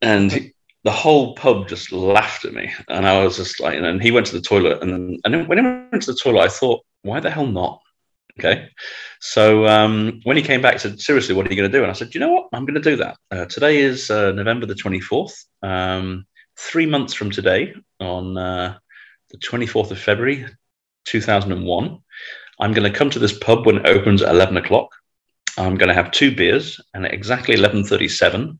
[0.00, 0.52] And he-
[0.84, 4.26] the whole pub just laughed at me, and I was just like, and he went
[4.26, 6.84] to the toilet, and then, and then when he went to the toilet, I thought,
[7.02, 7.80] "Why the hell not?"
[8.38, 8.68] Okay.
[9.20, 11.82] So um, when he came back, he said, Seriously, what are you going to do?
[11.82, 12.48] And I said, You know what?
[12.52, 13.16] I'm going to do that.
[13.30, 15.44] Uh, today is uh, November the 24th.
[15.62, 16.26] Um,
[16.58, 18.78] three months from today, on uh,
[19.30, 20.46] the 24th of February,
[21.06, 21.98] 2001,
[22.60, 24.90] I'm going to come to this pub when it opens at 11 o'clock.
[25.58, 28.58] I'm going to have two beers, and at exactly 11:37,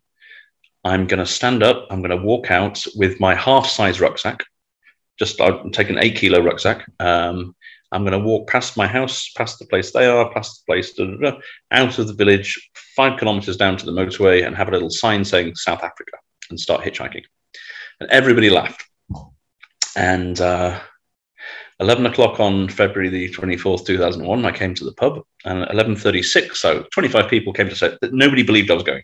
[0.85, 1.87] I'm going to stand up.
[1.91, 4.45] I'm going to walk out with my half-size rucksack.
[5.19, 6.87] Just I'm taking an eight kilo rucksack.
[7.01, 7.55] Um,
[7.93, 10.93] I'm going to walk past my house, past the place they are, past the place,
[10.93, 11.39] da, da, da,
[11.71, 15.25] out of the village, five kilometers down to the motorway, and have a little sign
[15.25, 16.17] saying South Africa,
[16.51, 17.25] and start hitchhiking.
[18.01, 18.85] And everybody laughed.
[19.97, 20.81] And uh,
[21.81, 26.55] 11 o'clock on February the 24th, 2001, I came to the pub, and at 11.36,
[26.55, 29.03] so 25 people came to say that nobody believed I was going.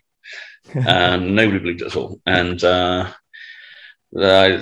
[0.87, 2.21] and nobody believed it at all.
[2.25, 3.11] And uh,
[4.15, 4.59] uh,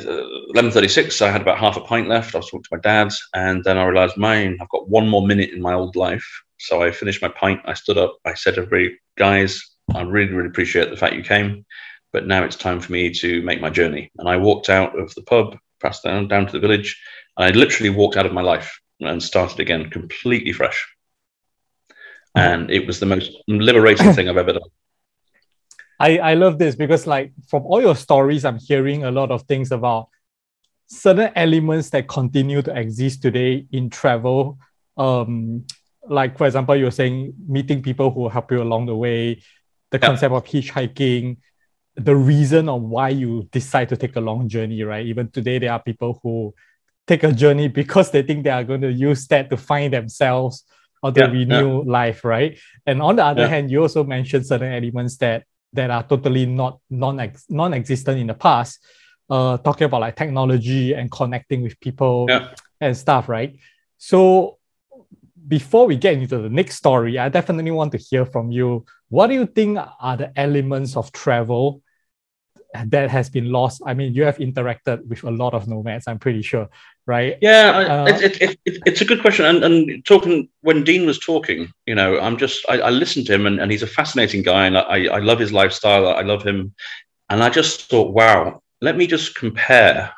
[0.55, 2.35] 11.36, I had about half a pint left.
[2.35, 5.25] I was talking to my dad, and then I realized, mine, I've got one more
[5.25, 6.25] minute in my old life.
[6.59, 7.61] So I finished my pint.
[7.65, 8.17] I stood up.
[8.23, 11.65] I said to everybody, guys, I really, really appreciate the fact you came,
[12.13, 14.11] but now it's time for me to make my journey.
[14.17, 17.01] And I walked out of the pub, passed down, down to the village,
[17.37, 20.87] and I literally walked out of my life and started again completely fresh.
[22.35, 24.69] And it was the most liberating thing I've ever done.
[26.01, 29.43] I, I love this because like from all your stories, I'm hearing a lot of
[29.43, 30.09] things about
[30.87, 34.57] certain elements that continue to exist today in travel.
[34.97, 35.65] Um,
[36.09, 39.43] like for example, you're saying meeting people who help you along the way,
[39.91, 40.07] the yeah.
[40.07, 41.37] concept of hitchhiking,
[41.95, 45.05] the reason on why you decide to take a long journey, right?
[45.05, 46.51] Even today, there are people who
[47.05, 50.63] take a journey because they think they are going to use that to find themselves
[51.03, 51.91] or to yeah, renew yeah.
[51.91, 52.57] life, right?
[52.87, 56.79] And on the other hand, you also mentioned certain elements that that are totally not
[56.89, 58.79] non non-existent in the past.
[59.29, 62.27] Uh, talking about like technology and connecting with people
[62.81, 63.57] and stuff, right?
[63.97, 64.57] So
[65.47, 68.85] before we get into the next story, I definitely want to hear from you.
[69.09, 71.81] What do you think are the elements of travel
[72.73, 73.81] that has been lost?
[73.85, 76.69] I mean, you have interacted with a lot of nomads, I'm pretty sure,
[77.05, 77.37] right?
[77.41, 79.45] Yeah, uh, it, it, it, it's a good question.
[79.45, 83.33] And, and, talking when Dean was talking, you know, I'm just I, I listened to
[83.33, 86.07] him, and, and he's a fascinating guy, and I, I love his lifestyle.
[86.07, 86.73] I love him,
[87.29, 90.11] and I just thought, wow, let me just compare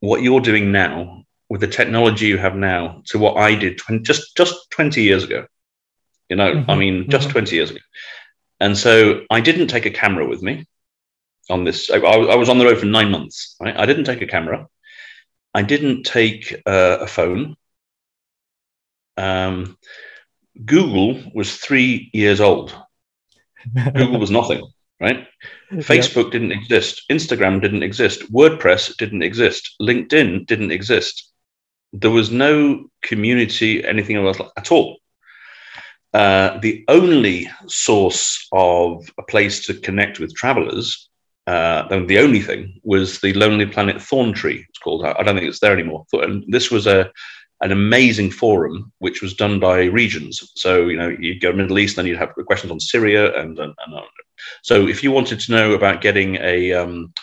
[0.00, 4.02] what you're doing now with the technology you have now to what I did 20,
[4.02, 5.46] just just 20 years ago.
[6.28, 7.38] You know, mm-hmm, I mean, just mm-hmm.
[7.38, 7.80] 20 years ago.
[8.60, 10.66] And so I didn't take a camera with me
[11.48, 11.90] on this.
[11.90, 13.56] I, I, was on the road for nine months.
[13.60, 13.76] Right?
[13.76, 14.66] I didn't take a camera.
[15.54, 17.56] I didn't take uh, a phone.
[19.16, 19.76] Um,
[20.64, 22.74] Google was three years old.
[23.74, 24.62] Google was nothing,
[25.00, 25.26] right?
[25.72, 27.02] Facebook didn't exist.
[27.10, 28.32] Instagram didn't exist.
[28.32, 29.74] WordPress didn't exist.
[29.80, 31.32] LinkedIn didn't exist.
[31.92, 34.98] There was no community, anything else at all.
[36.14, 41.07] Uh, the only source of a place to connect with travelers
[41.48, 44.66] uh, the only thing was the Lonely Planet Thorn Tree.
[44.68, 45.04] It's called.
[45.04, 46.04] I don't think it's there anymore.
[46.12, 47.10] And this was a
[47.60, 50.52] an amazing forum which was done by regions.
[50.56, 53.74] So you know you'd go Middle East, then you'd have questions on Syria, and, and,
[53.84, 53.94] and
[54.62, 57.14] so if you wanted to know about getting a um,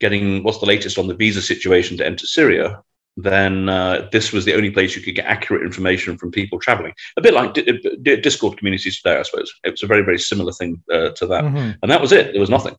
[0.00, 2.82] getting what's the latest on the visa situation to enter Syria,
[3.16, 6.94] then uh, this was the only place you could get accurate information from people traveling.
[7.16, 9.52] A bit like D- D- Discord communities today, I suppose.
[9.64, 11.44] It was a very, very similar thing uh, to that.
[11.44, 11.70] Mm-hmm.
[11.82, 12.32] And that was it.
[12.32, 12.76] There was nothing.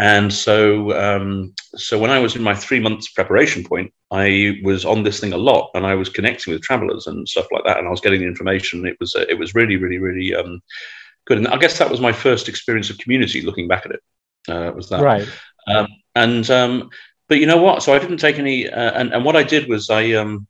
[0.00, 4.86] And so, um, so when I was in my three months preparation point, I was
[4.86, 7.76] on this thing a lot, and I was connecting with travelers and stuff like that,
[7.76, 8.86] and I was getting the information.
[8.86, 10.62] It was, uh, it was really, really, really um,
[11.26, 11.36] good.
[11.36, 13.42] And I guess that was my first experience of community.
[13.42, 14.02] Looking back at it,
[14.48, 15.28] uh, was that right?
[15.66, 16.88] Um, and um,
[17.28, 17.82] but you know what?
[17.82, 20.46] So I didn't take any, uh, and and what I did was I um,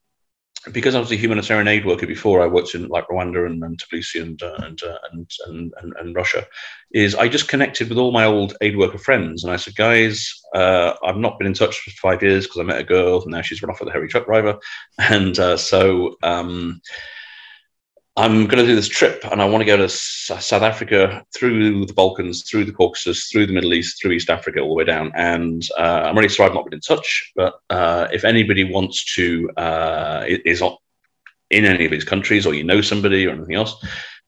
[0.72, 3.80] because I was a humanitarian aid worker before, I worked in like Rwanda and, and
[3.80, 6.46] Tbilisi and, uh, and, uh, and, and, and, and, Russia,
[6.92, 9.42] is I just connected with all my old aid worker friends.
[9.42, 12.64] And I said, guys, uh, I've not been in touch for five years because I
[12.64, 14.58] met a girl and now she's run off with a hairy truck driver.
[14.98, 16.82] And uh, so, um,
[18.16, 21.86] I'm going to do this trip and I want to go to South Africa through
[21.86, 24.84] the Balkans, through the Caucasus, through the Middle East, through East Africa, all the way
[24.84, 25.12] down.
[25.14, 29.14] And uh, I'm really sorry I've not been in touch, but uh, if anybody wants
[29.14, 30.62] to, uh, is
[31.50, 33.74] in any of these countries or you know somebody or anything else,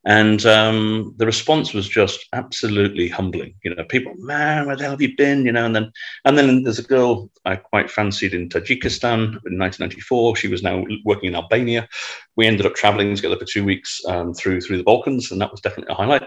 [0.04, 3.54] and um, the response was just absolutely humbling.
[3.62, 5.46] You know, people, man, where the hell have you been?
[5.46, 5.92] You know, and then
[6.24, 10.36] and then there's a girl I quite fancied in Tajikistan in 1994.
[10.36, 11.88] She was now working in Albania.
[12.36, 15.52] We ended up traveling together for two weeks um, through through the Balkans, and that
[15.52, 16.24] was definitely a highlight.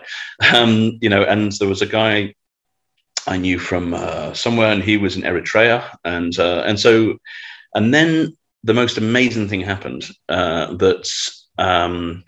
[0.54, 2.34] Um, you know, and there was a guy
[3.28, 7.18] I knew from uh, somewhere, and he was in Eritrea, and uh, and so,
[7.74, 11.10] and then the most amazing thing happened uh, that
[11.58, 12.24] um,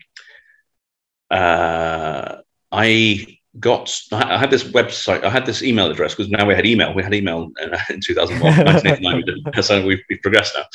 [1.32, 2.38] uh,
[2.72, 6.66] I got I had this website, I had this email address because now we had
[6.66, 6.94] email.
[6.94, 9.64] We had email in, in 2001, 1989.
[9.64, 10.66] so we've, we've, progressed now.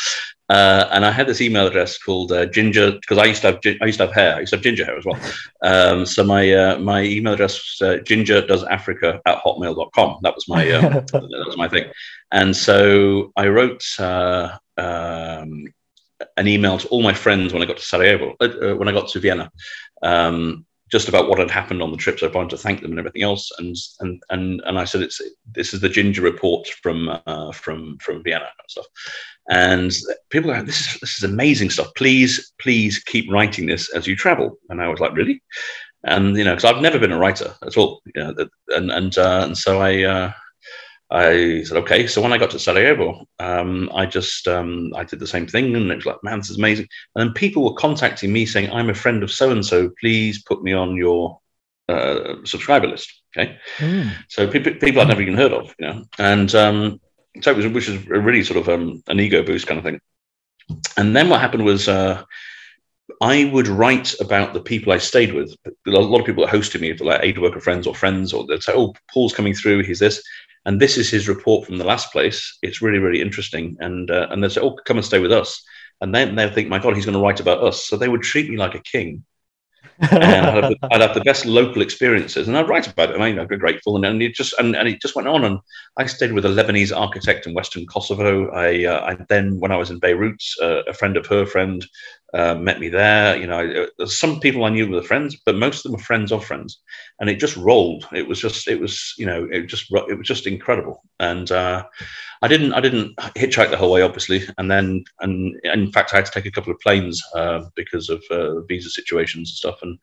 [0.54, 3.60] Uh, and I had this email address called uh, Ginger because I used to have
[3.80, 4.36] I used to have hair.
[4.36, 5.18] I used to have ginger hair as well.
[5.62, 10.18] Um, so my uh, my email address was uh, ginger does Africa at hotmail.com.
[10.22, 11.90] That was my um, that was my thing.
[12.32, 15.66] And so I wrote uh, um,
[16.36, 19.08] an email to all my friends when I got to Sarajevo, uh, when I got
[19.08, 19.50] to Vienna.
[20.02, 22.18] Um, just about what had happened on the trip.
[22.18, 23.50] So I wanted to thank them and everything else.
[23.58, 25.20] And and and and I said, it's
[25.54, 28.86] this is the Ginger report from uh, from from Vienna and stuff.
[29.50, 29.90] And
[30.28, 31.90] people are this is this is amazing stuff.
[31.96, 34.58] Please please keep writing this as you travel.
[34.68, 35.42] And I was like, really?
[36.04, 38.02] And you know, because I've never been a writer at all.
[38.14, 40.02] You know, and and uh, and so I.
[40.02, 40.32] Uh,
[41.12, 42.06] I said, okay.
[42.06, 45.76] So when I got to Sarajevo, um, I just um, I did the same thing,
[45.76, 46.88] and it was like, man, this is amazing.
[47.14, 49.90] And then people were contacting me saying, I'm a friend of so and so.
[50.00, 51.38] Please put me on your
[51.88, 53.22] uh, subscriber list.
[53.36, 53.58] Okay.
[53.78, 54.10] Mm.
[54.28, 57.00] So people, people I'd never even heard of, you know, and um,
[57.42, 59.84] so it was, which was a really sort of um, an ego boost kind of
[59.84, 60.00] thing.
[60.96, 61.88] And then what happened was.
[61.88, 62.24] Uh,
[63.20, 65.54] I would write about the people I stayed with.
[65.66, 68.62] A lot of people that hosted me, like aid worker friends or friends, or they'd
[68.62, 69.82] say, "Oh, Paul's coming through.
[69.82, 70.22] He's this,"
[70.64, 72.58] and this is his report from the last place.
[72.62, 73.76] It's really, really interesting.
[73.80, 75.62] And uh, and they say, oh, come and stay with us.
[76.00, 77.86] And then they think, my God, he's going to write about us.
[77.86, 79.24] So they would treat me like a king.
[79.98, 83.20] and I'd have, the, I'd have, the, best local experiences, and I'd write about it.
[83.20, 85.44] I mean, I'd be grateful, and, and it just and, and it just went on.
[85.44, 85.58] And
[85.96, 88.50] I stayed with a Lebanese architect in Western Kosovo.
[88.50, 91.86] I, uh, I then, when I was in Beirut, uh, a friend of her friend
[92.34, 93.36] uh, met me there.
[93.36, 96.32] You know, uh, some people I knew were friends, but most of them were friends
[96.32, 96.80] of friends,
[97.20, 98.06] and it just rolled.
[98.12, 101.02] It was just, it was, you know, it just, it was just incredible.
[101.20, 101.84] And uh,
[102.42, 106.12] I didn't, I didn't hitchhike the whole way, obviously, and then, and, and in fact,
[106.12, 109.56] I had to take a couple of planes uh, because of uh, visa situations and
[109.56, 109.82] stuff.
[109.82, 109.98] And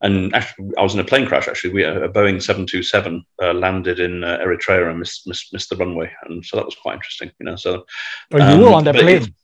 [0.00, 1.48] and actually, I was in a plane crash.
[1.48, 5.70] Actually, we a Boeing seven two seven uh, landed in Eritrea and missed, missed, missed
[5.70, 7.30] the runway, and so that was quite interesting.
[7.38, 7.84] You know, so
[8.34, 9.34] oh, you um, were on that plane.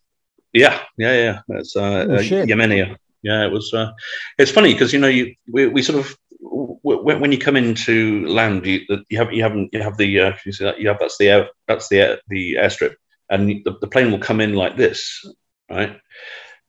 [0.53, 1.41] Yeah, yeah, yeah.
[1.59, 2.97] It's uh, oh, uh, Yemenia.
[3.23, 3.73] Yeah, it was.
[3.73, 3.93] Uh,
[4.39, 8.27] it's funny because you know you we, we sort of when, when you come into
[8.27, 10.99] land, you, you have you haven't you have the uh, you see that you have
[10.99, 12.95] that's the air, that's the air, the airstrip,
[13.29, 15.25] and the, the plane will come in like this,
[15.71, 15.99] right?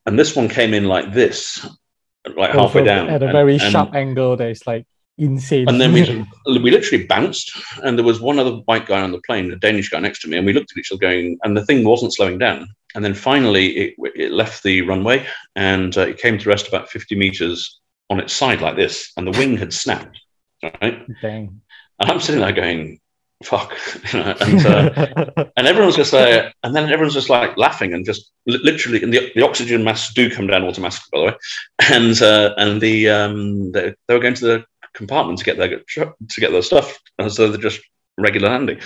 [0.05, 1.65] And this one came in like this,
[2.35, 4.35] like oh, halfway down at a very and, sharp and, angle.
[4.35, 4.85] There's like
[5.25, 5.69] insane.
[5.69, 6.25] And then we
[6.59, 7.51] we literally bounced,
[7.83, 10.27] and there was one other white guy on the plane, a Danish guy next to
[10.27, 13.03] me, and we looked at each other, going, and the thing wasn't slowing down and
[13.03, 17.15] then finally it, it left the runway and uh, it came to rest about 50
[17.15, 17.79] meters
[18.09, 20.19] on its side like this and the wing had snapped
[20.63, 21.61] right Dang.
[21.99, 22.99] and i'm sitting there going
[23.43, 23.75] fuck
[24.13, 25.15] and, uh,
[25.57, 29.31] and everyone's just there and then everyone's just like laughing and just literally and the,
[29.35, 31.35] the oxygen masks do come down automatically by the way
[31.89, 34.65] and uh, and the um they, they, were going to the
[35.01, 35.81] compartment to get their
[36.33, 36.87] to get their stuff
[37.17, 37.81] and so they're just
[38.17, 38.79] regular landing.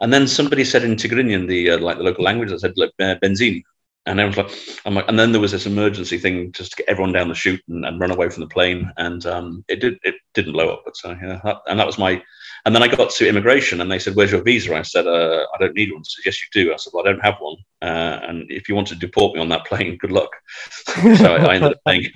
[0.00, 2.92] And then somebody said in Tigrinya, the uh, like the local language, I said like,
[3.00, 3.62] uh, benzene.
[4.06, 6.88] And everyone's like, I'm like, and then there was this emergency thing just to get
[6.90, 9.98] everyone down the chute and, and run away from the plane, and um, it did
[10.02, 10.82] it didn't blow up.
[10.84, 12.22] But so yeah, that, and that was my.
[12.66, 15.46] And then I got to immigration, and they said, "Where's your visa?" I said, uh,
[15.54, 17.56] "I don't need one." Said, "Yes, you do." I said, "Well, I don't have one,
[17.82, 20.30] uh, and if you want to deport me on that plane, good luck."
[21.18, 22.10] so I, ended up paying.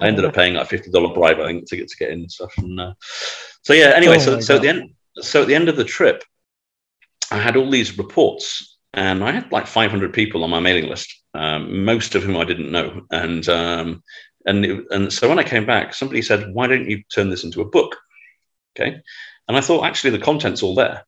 [0.00, 2.20] I ended up paying like fifty dollar bribe, I think, to get to get in
[2.20, 2.52] and stuff.
[2.58, 2.94] And uh,
[3.62, 3.92] so yeah.
[3.94, 6.24] Anyway, oh so so at the end, so at the end of the trip,
[7.30, 11.22] I had all these reports, and I had like 500 people on my mailing list,
[11.34, 13.02] um, most of whom I didn't know.
[13.12, 14.02] And um,
[14.46, 17.44] and it, and so when I came back, somebody said, "Why don't you turn this
[17.44, 17.96] into a book?"
[18.76, 19.00] Okay,
[19.48, 21.04] and I thought actually the content's all there,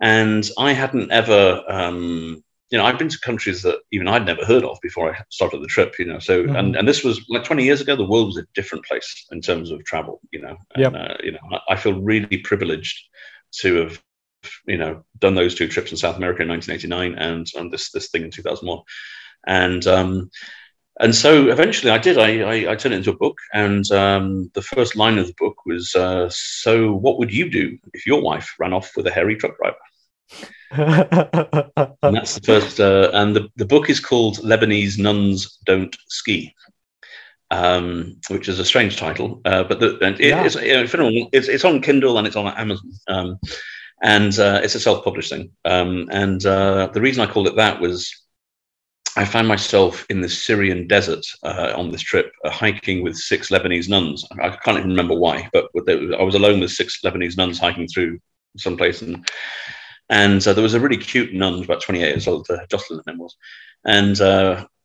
[0.00, 1.62] and I hadn't ever.
[1.68, 5.18] Um, you know, I've been to countries that even I'd never heard of before I
[5.30, 5.98] started the trip.
[5.98, 6.56] You know, so mm-hmm.
[6.56, 7.96] and and this was like 20 years ago.
[7.96, 10.20] The world was a different place in terms of travel.
[10.32, 10.94] You know, and, yep.
[10.94, 13.08] uh, you know, I, I feel really privileged
[13.60, 14.02] to have
[14.66, 18.10] you know done those two trips in South America in 1989 and, and this this
[18.10, 18.82] thing in 2001,
[19.46, 20.30] and um,
[21.00, 22.18] and so eventually I did.
[22.18, 25.34] I, I, I turned it into a book, and um, the first line of the
[25.38, 29.10] book was, uh, "So what would you do if your wife ran off with a
[29.10, 29.76] hairy truck driver?"
[32.02, 32.80] and that's the first.
[32.80, 36.54] Uh, and the, the book is called "Lebanese Nuns Don't Ski."
[37.50, 40.44] Um, which is a strange title, uh, but the, it, yeah.
[40.44, 42.92] it's, you know, it's, it's on Kindle and it's on Amazon.
[43.08, 43.38] Um,
[44.02, 45.50] and uh, it's a self-published thing.
[45.64, 48.14] Um, and uh, the reason I called it that was
[49.18, 53.50] I found myself in the Syrian desert uh, on this trip, uh, hiking with six
[53.50, 54.24] Lebanese nuns.
[54.40, 58.20] I can't even remember why, but I was alone with six Lebanese nuns hiking through
[58.56, 59.28] someplace, and
[60.08, 63.12] and uh, there was a really cute nun, about 28 years old, uh, Jocelyn, her
[63.12, 63.36] name was,
[63.84, 64.20] and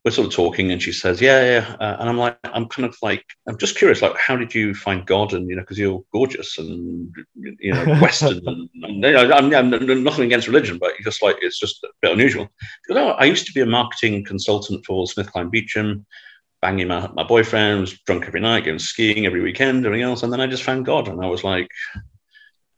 [0.04, 2.86] we're sort of talking, and she says, "Yeah, yeah," uh, and I'm like, I'm kind
[2.86, 5.34] of like, I'm just curious, like, how did you find God?
[5.34, 9.54] And you know, because you're gorgeous and you know, Western, and, and you know, I'm,
[9.54, 12.50] I'm, nothing against religion, but just like it's just a bit unusual.
[12.88, 16.06] Goes, oh, I used to be a marketing consultant for SmithKline Beecham,
[16.62, 20.34] banging my, my boyfriend, was drunk every night, going skiing every weekend, everything else, and
[20.34, 21.70] then I just found God, and I was like,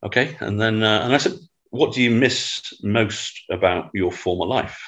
[0.03, 1.33] okay, and then uh, and I said,
[1.71, 4.79] what do you miss most about your former life?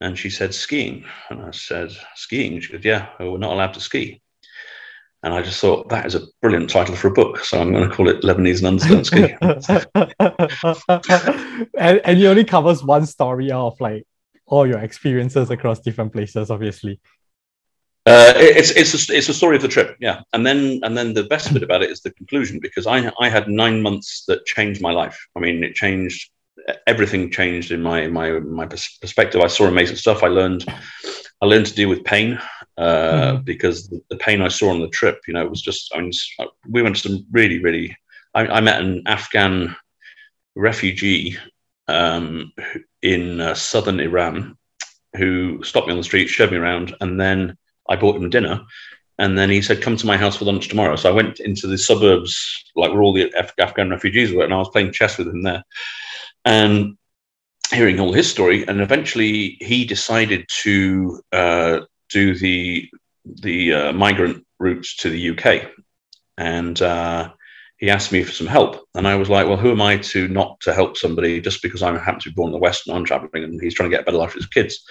[0.00, 1.04] And she said, skiing.
[1.30, 2.60] And I said, skiing?
[2.60, 4.20] She goes, yeah, we're not allowed to ski.
[5.22, 7.38] And I just thought that is a brilliant title for a book.
[7.44, 9.34] So I'm going to call it Lebanese Nuns Don't Ski.
[11.78, 14.06] and, and it only covers one story of like
[14.44, 17.00] all your experiences across different places, obviously.
[18.06, 20.20] Uh, it's it's a, it's a story of the trip, yeah.
[20.34, 23.30] And then and then the best bit about it is the conclusion because I I
[23.30, 25.18] had nine months that changed my life.
[25.34, 26.30] I mean, it changed
[26.86, 29.40] everything changed in my my my perspective.
[29.40, 30.22] I saw amazing stuff.
[30.22, 30.64] I learned
[31.42, 32.40] I learned to deal with pain
[32.78, 33.44] uh, mm.
[33.44, 35.92] because the, the, pain I saw on the trip, you know, it was just.
[35.94, 36.12] I mean,
[36.68, 37.96] we went to some really really.
[38.34, 39.76] I, I met an Afghan
[40.56, 41.36] refugee
[41.88, 42.52] um,
[43.02, 44.56] in uh, southern Iran
[45.16, 47.56] who stopped me on the street, showed me around, and then
[47.88, 48.62] I bought him dinner.
[49.18, 51.66] And then he said, "Come to my house for lunch tomorrow." So I went into
[51.66, 55.18] the suburbs, like where all the Af- Afghan refugees were, and I was playing chess
[55.18, 55.62] with him there
[56.44, 56.96] and
[57.72, 58.66] hearing all his story.
[58.66, 61.80] And eventually, he decided to uh,
[62.10, 62.88] do the
[63.24, 65.70] the uh, migrant routes to the UK,
[66.36, 67.30] and uh,
[67.78, 68.86] he asked me for some help.
[68.94, 71.82] And I was like, "Well, who am I to not to help somebody just because
[71.82, 73.96] I happen to be born in the West and I'm traveling, and he's trying to
[73.96, 74.84] get a better life for his kids."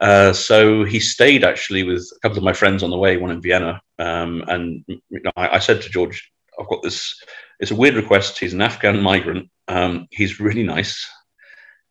[0.00, 3.32] Uh, so he stayed actually with a couple of my friends on the way, one
[3.32, 3.80] in Vienna.
[3.98, 7.20] Um, and you know, I, I, said to George, I've got this,
[7.60, 8.38] it's a weird request.
[8.38, 9.50] He's an Afghan migrant.
[9.68, 11.06] Um, he's really nice.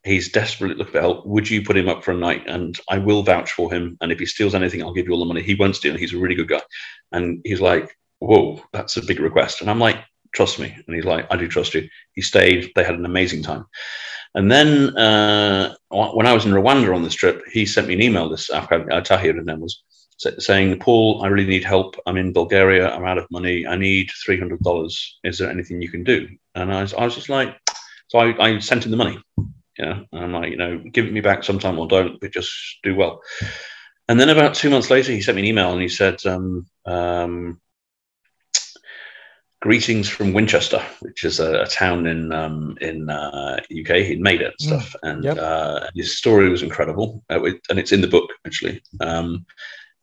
[0.03, 1.25] He's desperately looking for help.
[1.25, 2.47] Would you put him up for a night?
[2.47, 3.97] And I will vouch for him.
[3.99, 5.41] And if he steals anything, I'll give you all the money.
[5.41, 5.97] He won't steal.
[5.97, 6.61] He's a really good guy.
[7.11, 9.61] And he's like, whoa, that's a big request.
[9.61, 9.97] And I'm like,
[10.33, 10.75] trust me.
[10.87, 11.89] And he's like, I do trust you.
[12.13, 12.71] He stayed.
[12.75, 13.65] They had an amazing time.
[14.33, 18.01] And then uh, when I was in Rwanda on this trip, he sent me an
[18.01, 18.29] email.
[18.29, 19.83] This Afghan uh, Tahir, his name was,
[20.17, 21.95] saying, Paul, I really need help.
[22.05, 22.89] I'm in Bulgaria.
[22.89, 23.65] I'm out of money.
[23.65, 25.07] I need $300.
[25.23, 26.27] Is there anything you can do?
[26.55, 27.55] And I was, I was just like,
[28.07, 29.19] so I, I sent him the money.
[29.77, 30.01] Yeah.
[30.11, 32.51] And I'm like, you know, give it me back sometime or don't, but just
[32.83, 33.21] do well.
[34.09, 36.65] And then about two months later, he sent me an email and he said, um,
[36.85, 37.59] um,
[39.61, 43.97] greetings from Winchester, which is a, a town in um, in uh, UK.
[43.97, 44.79] He'd made it and hmm.
[44.79, 45.37] stuff, mm, and yep.
[45.37, 47.39] uh, his story was incredible, uh,
[47.69, 48.81] and it's in the book actually.
[48.99, 49.45] Um,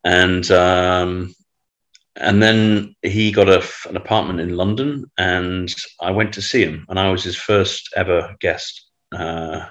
[0.05, 1.35] and um,
[2.17, 6.87] and then he got a, an apartment in London, and I went to see him,
[6.89, 8.89] and I was his first ever guest.
[9.11, 9.67] Uh,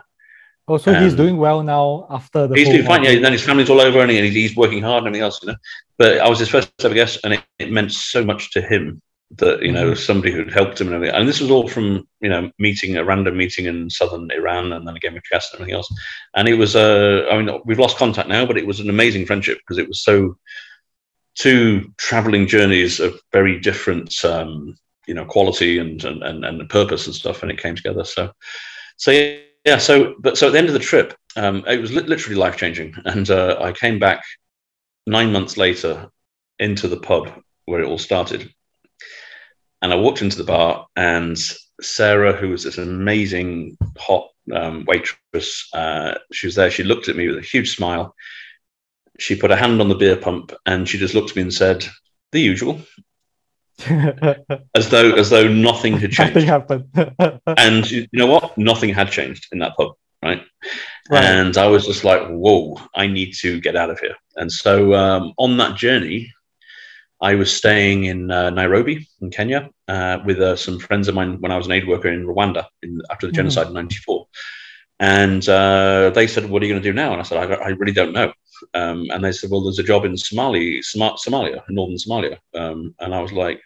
[0.68, 2.56] oh, so he's doing well now after the.
[2.56, 3.04] He's doing fine.
[3.04, 5.58] Yeah, then his family's all over, and he's working hard and everything else, you know.
[5.98, 9.02] But I was his first ever guest, and it, it meant so much to him
[9.38, 10.00] that you know mm-hmm.
[10.00, 11.16] somebody who'd helped him and everything.
[11.16, 14.88] And this was all from you know meeting a random meeting in southern Iran, and
[14.88, 15.94] then again with chess and everything else.
[16.36, 19.26] And it was uh, I mean we've lost contact now, but it was an amazing
[19.26, 20.38] friendship because it was so
[21.36, 24.76] two traveling journeys of very different um,
[25.08, 28.06] you know quality and, and and and purpose and stuff, and it came together.
[28.06, 28.32] So
[28.98, 29.12] so
[29.66, 32.36] yeah, so but so at the end of the trip, um, it was li- literally
[32.36, 34.24] life changing, and uh, I came back
[35.08, 36.10] nine months later
[36.60, 37.32] into the pub
[37.66, 38.54] where it all started
[39.84, 41.38] and I walked into the bar, and
[41.82, 46.72] Sarah, who was this amazing hot um, waitress, uh, she was there.
[46.72, 48.16] She looked at me with a huge smile.
[49.20, 51.54] She put a hand on the beer pump, and she just looked at me and
[51.54, 51.86] said,
[52.32, 52.82] "The usual."
[54.74, 56.36] as though as though nothing had changed.
[56.36, 57.42] Nothing happened.
[57.58, 58.58] and you know what?
[58.58, 60.44] Nothing had changed in that pub, right?
[61.12, 61.24] right?
[61.24, 62.80] And I was just like, "Whoa!
[62.96, 66.32] I need to get out of here." And so um, on that journey,
[67.24, 71.40] I was staying in uh, Nairobi, in Kenya, uh, with uh, some friends of mine
[71.40, 73.38] when I was an aid worker in Rwanda in, after the mm.
[73.38, 74.28] genocide in '94.
[75.00, 77.54] And uh, they said, "What are you going to do now?" And I said, "I,
[77.56, 78.34] I really don't know."
[78.74, 82.94] Um, and they said, "Well, there's a job in Somali, Som- Somalia, northern Somalia." Um,
[83.00, 83.62] and I was like,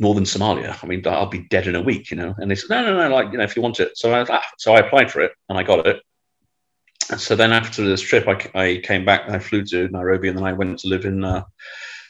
[0.00, 0.82] "Northern Somalia?
[0.82, 2.96] I mean, I'll be dead in a week, you know?" And they said, "No, no,
[2.96, 3.14] no.
[3.14, 4.44] Like, you know, if you want it." So I, ah.
[4.56, 6.00] so I applied for it, and I got it.
[7.10, 9.28] And so then after this trip, I, I came back.
[9.28, 11.44] I flew to Nairobi, and then I went to live in uh,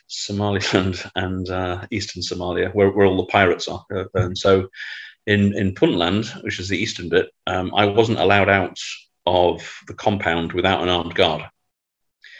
[0.09, 3.85] Somaliland and uh, eastern Somalia, where, where all the pirates are.
[3.95, 4.69] Uh, and so
[5.27, 8.79] in, in Puntland, which is the eastern bit, um, I wasn't allowed out
[9.27, 11.43] of the compound without an armed guard.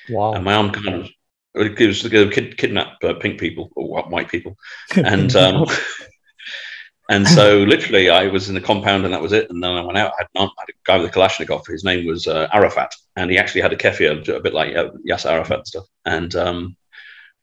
[0.09, 0.33] Wow.
[0.33, 1.11] And my armed guard
[1.55, 4.57] it was to kid, kidnap uh, pink people or white people.
[4.97, 5.67] And um,
[7.11, 9.49] And so, literally, I was in the compound, and that was it.
[9.49, 10.13] And then I went out.
[10.13, 11.67] I had, I had a guy with a Kalashnikov.
[11.67, 14.91] His name was uh, Arafat, and he actually had a kefir, a bit like uh,
[15.09, 15.87] Yasser Arafat stuff.
[16.05, 16.77] And um,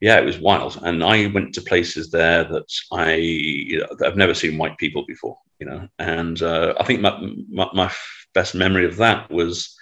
[0.06, 0.80] yeah, it was wild.
[0.84, 5.04] And I went to places there that I you know, I've never seen white people
[5.08, 5.36] before.
[5.60, 7.92] You know, and uh, I think my, my, my
[8.36, 9.76] best memory of that was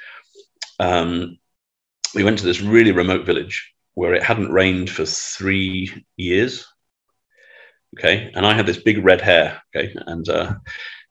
[0.79, 1.39] um,
[2.15, 6.65] we went to this really remote village where it hadn't rained for three years.
[7.99, 9.61] Okay, and I had this big red hair.
[9.75, 10.53] Okay, and uh,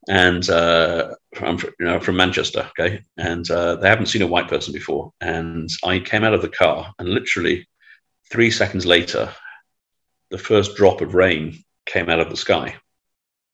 [0.09, 2.67] and uh, I'm you know from Manchester.
[2.71, 5.13] Okay, and uh, they haven't seen a white person before.
[5.21, 7.67] And I came out of the car, and literally
[8.31, 9.33] three seconds later,
[10.31, 12.77] the first drop of rain came out of the sky,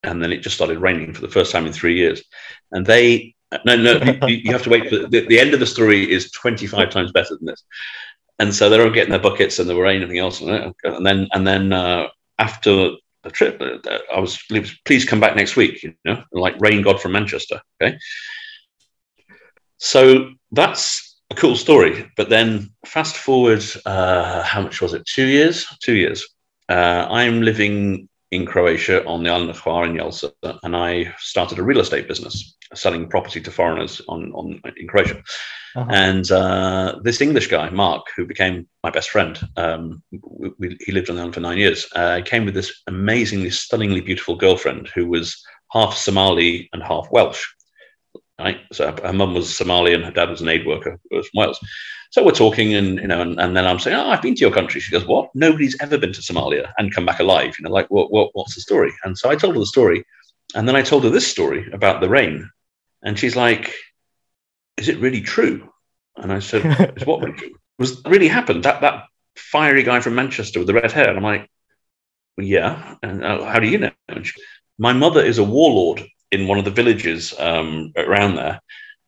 [0.03, 2.23] and then it just started raining for the first time in three years.
[2.71, 5.67] And they no, no, you, you, have to wait for the, the, end of the
[5.67, 7.65] story is 25 times better than this.
[8.39, 10.41] And so they're all getting their buckets and there were anything else.
[10.41, 12.09] And then, and then uh,
[12.39, 12.91] after
[13.23, 14.39] the trip, uh, I was,
[14.85, 17.61] please come back next week, you know, like rain god from Manchester.
[17.83, 17.99] Okay.
[19.79, 22.11] So that's a cool story.
[22.17, 25.07] But then fast forward, uh, how much was it?
[25.07, 25.67] Two years?
[25.83, 26.27] Two years.
[26.69, 31.59] Uh, I'm living in Croatia on the island of Hvar in Jelsa, and I started
[31.59, 35.23] a real estate business selling property to foreigners on, on in Croatia.
[35.75, 35.91] Uh-huh.
[35.91, 40.93] And uh, this English guy, Mark, who became my best friend, um, we, we, he
[40.93, 44.89] lived on the island for nine years, uh, came with this amazingly, stunningly beautiful girlfriend
[44.95, 47.47] who was half Somali and half Welsh.
[48.39, 51.41] Right, so her mum was Somali and her dad was an aid worker was from
[51.41, 51.59] Wales.
[52.11, 54.41] So we're talking, and you know, and, and, then I'm saying, "Oh, I've been to
[54.41, 55.29] your country." She goes, "What?
[55.35, 58.11] Nobody's ever been to Somalia and come back alive." You know, like what?
[58.13, 58.31] What?
[58.33, 58.93] What's the story?
[59.05, 60.05] And so I told her the story,
[60.55, 62.49] and then I told her this story about the rain,
[63.03, 63.75] and she's like,
[64.77, 65.69] "Is it really true?"
[66.17, 66.65] And I said,
[66.97, 67.51] "Is what really true?
[67.79, 68.65] Was really happened?
[68.65, 69.05] That that
[69.37, 71.51] fiery guy from Manchester with the red hair?" And I'm like,
[72.37, 73.91] well, "Yeah." And uh, how do you know?
[74.23, 74.41] She,
[74.79, 78.61] My mother is a warlord in one of the villages um, around there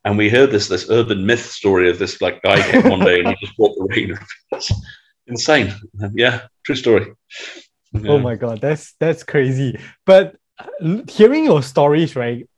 [0.05, 3.21] and we heard this this urban myth story of this like guy came one day
[3.21, 4.19] and he just brought the rain.
[4.53, 4.73] It's
[5.27, 5.73] insane.
[6.15, 7.13] Yeah, true story.
[7.93, 8.11] Yeah.
[8.11, 9.79] Oh my god, that's that's crazy.
[10.05, 12.49] But uh, hearing your stories, right?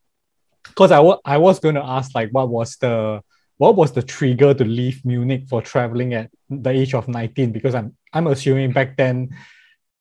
[0.64, 3.20] Because I, w- I was going to ask like what was the
[3.58, 7.74] what was the trigger to leave Munich for traveling at the age of 19 because
[7.74, 9.36] I'm I'm assuming back then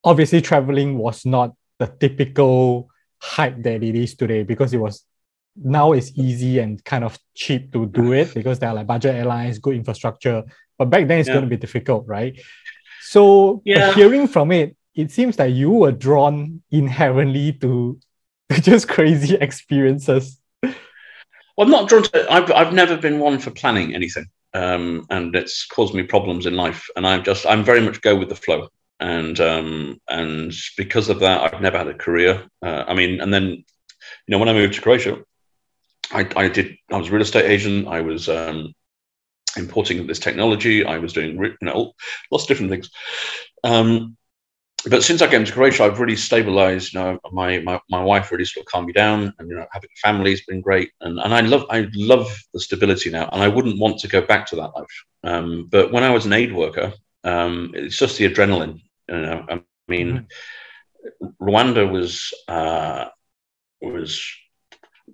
[0.04, 2.91] obviously traveling was not the typical
[3.22, 5.06] hype that it is today because it was
[5.56, 9.16] now it's easy and kind of cheap to do it because there are like budget
[9.16, 10.44] airlines, good infrastructure.
[10.78, 11.36] But back then it's yeah.
[11.36, 12.40] going to be difficult, right?
[13.02, 13.94] So yeah.
[13.94, 18.00] hearing from it, it seems that you were drawn inherently to
[18.52, 20.38] just crazy experiences.
[20.64, 20.74] Well,
[21.68, 22.32] I'm not drawn to.
[22.32, 26.56] I've I've never been one for planning anything, um, and it's caused me problems in
[26.56, 26.88] life.
[26.96, 28.70] And I'm just I'm very much go with the flow,
[29.02, 32.48] and um, and because of that, I've never had a career.
[32.62, 33.66] Uh, I mean, and then you
[34.28, 35.24] know when I moved to Croatia,
[36.12, 36.78] I, I did.
[36.92, 37.88] I was a real estate agent.
[37.88, 38.74] I was um,
[39.58, 40.86] importing this technology.
[40.86, 41.94] I was doing you know
[42.32, 42.92] lots of different things.
[43.64, 44.18] Um,
[44.86, 46.94] but since I came to Croatia, I've really stabilized.
[46.94, 49.66] You know, my, my, my wife really sort of calmed me down, and you know,
[49.72, 50.92] having a family has been great.
[51.02, 54.22] And, and I love I love the stability now, and I wouldn't want to go
[54.22, 55.06] back to that life.
[55.24, 56.94] Um, but when I was an aid worker,
[57.24, 58.82] um, it's just the adrenaline.
[59.12, 60.28] You know, I mean,
[61.20, 61.46] mm-hmm.
[61.46, 63.06] Rwanda was uh,
[63.82, 64.24] was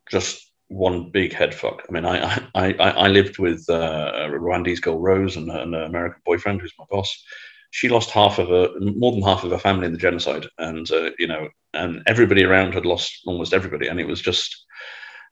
[0.10, 1.84] just one big head fuck.
[1.88, 5.74] I mean, I I, I, I lived with uh, a Rwandese girl Rose and, and,
[5.76, 7.24] an American boyfriend who's my boss.
[7.72, 10.90] She lost half of her, more than half of her family in the genocide, and
[10.92, 14.66] uh, you know, and everybody around had lost almost everybody, and it was just,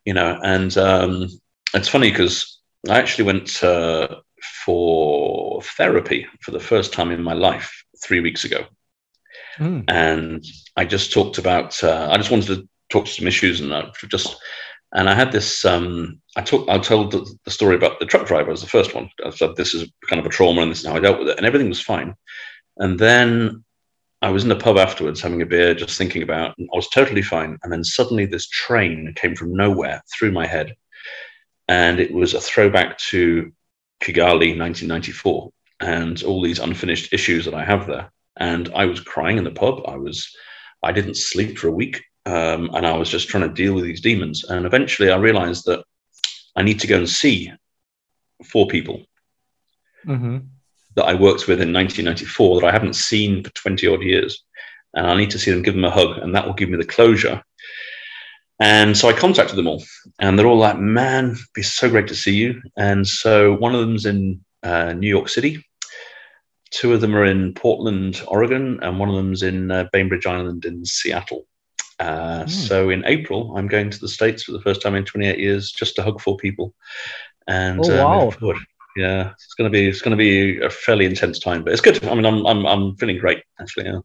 [0.06, 1.30] you know, and um,
[1.74, 2.60] it's funny because
[2.90, 4.08] I actually went uh,
[4.66, 8.66] for therapy for the first time in my life three weeks ago,
[9.58, 9.84] mm.
[9.88, 10.46] and
[10.76, 11.84] I just talked about.
[11.84, 14.38] Uh, I just wanted to talk to some issues and I just
[14.96, 15.66] and I had this.
[15.66, 16.68] Um, I took.
[16.70, 19.10] I told the, the, story about the truck driver as the first one.
[19.26, 21.30] I said this is kind of a trauma, and this is how I dealt with
[21.30, 22.16] it, and everything was fine.
[22.78, 23.64] And then
[24.22, 26.56] I was in the pub afterwards having a beer, just thinking about.
[26.58, 30.76] I was totally fine, and then suddenly this train came from nowhere through my head,
[31.68, 33.52] and it was a throwback to
[34.02, 38.12] Kigali, 1994, and all these unfinished issues that I have there.
[38.38, 39.82] And I was crying in the pub.
[39.88, 40.30] I was.
[40.84, 42.04] I didn't sleep for a week.
[42.26, 44.44] Um, and I was just trying to deal with these demons.
[44.44, 45.84] And eventually I realized that
[46.56, 47.52] I need to go and see
[48.44, 49.04] four people
[50.06, 50.40] mm-hmm.
[50.96, 54.44] that I worked with in 1994 that I haven't seen for 20 odd years.
[54.94, 56.78] And I need to see them, give them a hug, and that will give me
[56.78, 57.44] the closure.
[58.60, 59.84] And so I contacted them all,
[60.20, 62.62] and they're all like, man, it'd be so great to see you.
[62.78, 65.66] And so one of them's in uh, New York City,
[66.72, 70.66] two of them are in Portland, Oregon, and one of them's in uh, Bainbridge Island
[70.66, 71.46] in Seattle.
[72.00, 72.50] Uh, mm.
[72.50, 75.72] So in April, I'm going to the States for the first time in 28 years
[75.72, 76.74] just to hug four people.
[77.48, 78.34] And oh, wow.
[78.42, 78.60] Uh,
[78.98, 82.04] yeah, it's gonna be it's gonna be a fairly intense time, but it's good.
[82.06, 83.86] I mean, I'm I'm I'm feeling great actually.
[83.86, 84.00] Yeah.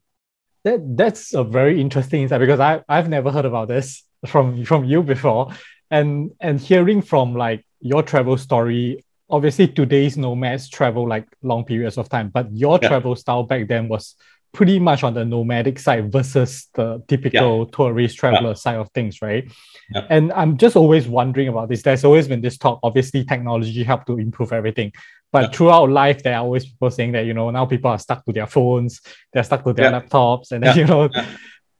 [0.64, 4.84] That that's a very interesting insight because I I've never heard about this from from
[4.84, 5.52] you before,
[5.90, 9.04] and and hearing from like your travel story.
[9.30, 12.88] Obviously, today's nomads travel like long periods of time, but your yeah.
[12.88, 14.16] travel style back then was
[14.52, 17.70] pretty much on the nomadic side versus the typical yeah.
[17.72, 18.54] tourist traveler yeah.
[18.54, 19.50] side of things, right?
[19.94, 20.06] Yeah.
[20.10, 21.82] And I'm just always wondering about this.
[21.82, 22.80] There's always been this talk.
[22.82, 24.92] Obviously, technology helped to improve everything,
[25.32, 28.24] but throughout life, there are always people saying that you know now people are stuck
[28.24, 29.00] to their phones,
[29.32, 31.08] they're stuck to their laptops, and then you know.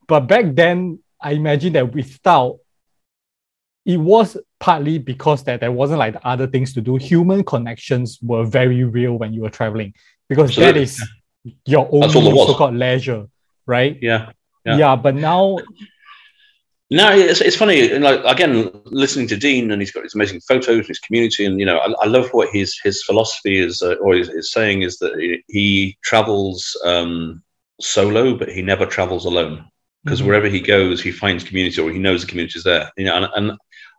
[0.07, 2.59] But back then, I imagine that without
[3.85, 6.97] it was partly because that there wasn't like other things to do.
[6.97, 9.93] Human connections were very real when you were traveling
[10.29, 10.73] because Absolutely.
[10.73, 11.03] that is
[11.65, 13.27] your own so-called leisure,
[13.65, 13.97] right?
[14.01, 14.31] Yeah.
[14.65, 14.77] yeah.
[14.77, 15.57] Yeah, but now
[16.91, 17.87] no, it's, it's funny.
[17.99, 21.57] Like again, listening to Dean, and he's got his amazing photos, and his community, and
[21.57, 24.81] you know, I, I love what his his philosophy is, uh, or is, is, saying
[24.81, 27.41] is that he, he travels um,
[27.79, 29.65] solo, but he never travels alone
[30.03, 30.27] because mm-hmm.
[30.27, 32.91] wherever he goes, he finds community, or he knows the community is there.
[32.97, 33.57] You know, and, and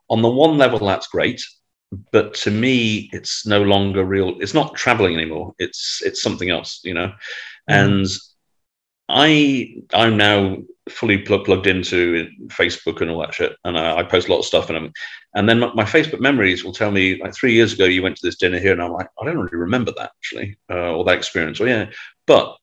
[0.09, 1.43] on the one level, that's great,
[2.11, 4.41] but to me, it's no longer real.
[4.41, 5.55] It's not traveling anymore.
[5.59, 6.81] It's it's something else.
[6.85, 7.73] You know, mm-hmm.
[7.73, 8.07] and
[9.09, 14.03] I I'm now fully plug, plugged into Facebook and all that shit, and I, I
[14.03, 14.93] post a lot of stuff, and I'm,
[15.35, 18.17] and then my, my, Facebook memories will tell me like three years ago you went
[18.17, 21.05] to this dinner here, and I'm like I don't really remember that actually, uh, or
[21.05, 21.91] that experience, or yeah,
[22.27, 22.57] but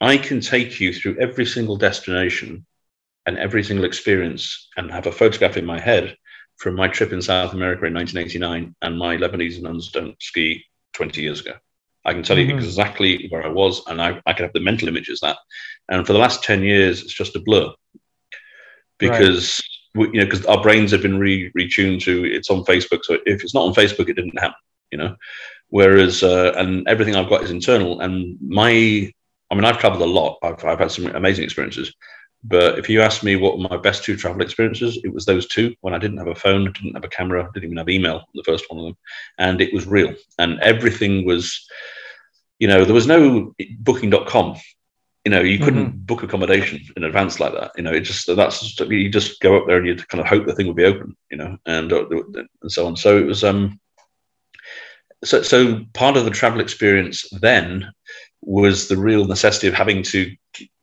[0.00, 2.64] I can take you through every single destination
[3.28, 6.16] and every single experience, and have a photograph in my head
[6.56, 10.64] from my trip in South America in 1989 and my Lebanese nuns don't ski
[10.94, 11.52] 20 years ago.
[12.04, 12.50] I can tell mm-hmm.
[12.50, 15.36] you exactly where I was, and I, I can have the mental images that.
[15.90, 17.72] And for the last ten years, it's just a blur
[18.98, 19.62] because
[19.94, 20.08] right.
[20.08, 23.04] we, you know because our brains have been re- retuned to it's on Facebook.
[23.04, 24.56] So if it's not on Facebook, it didn't happen.
[24.90, 25.16] You know,
[25.68, 28.00] whereas uh, and everything I've got is internal.
[28.00, 29.12] And my,
[29.50, 30.38] I mean, I've traveled a lot.
[30.42, 31.92] I've, I've had some amazing experiences.
[32.44, 35.46] But if you ask me what were my best two travel experiences, it was those
[35.48, 38.24] two when I didn't have a phone, didn't have a camera, didn't even have email,
[38.34, 38.96] the first one of them.
[39.38, 40.14] And it was real.
[40.38, 41.66] And everything was,
[42.58, 44.56] you know, there was no booking.com.
[45.24, 45.98] You know, you couldn't mm-hmm.
[45.98, 47.72] book accommodation in advance like that.
[47.76, 50.26] You know, it just, that's, just, you just go up there and you kind of
[50.26, 52.96] hope the thing would be open, you know, and, uh, and so on.
[52.96, 53.80] So it was, um,
[55.24, 57.92] so, so part of the travel experience then
[58.42, 60.34] was the real necessity of having to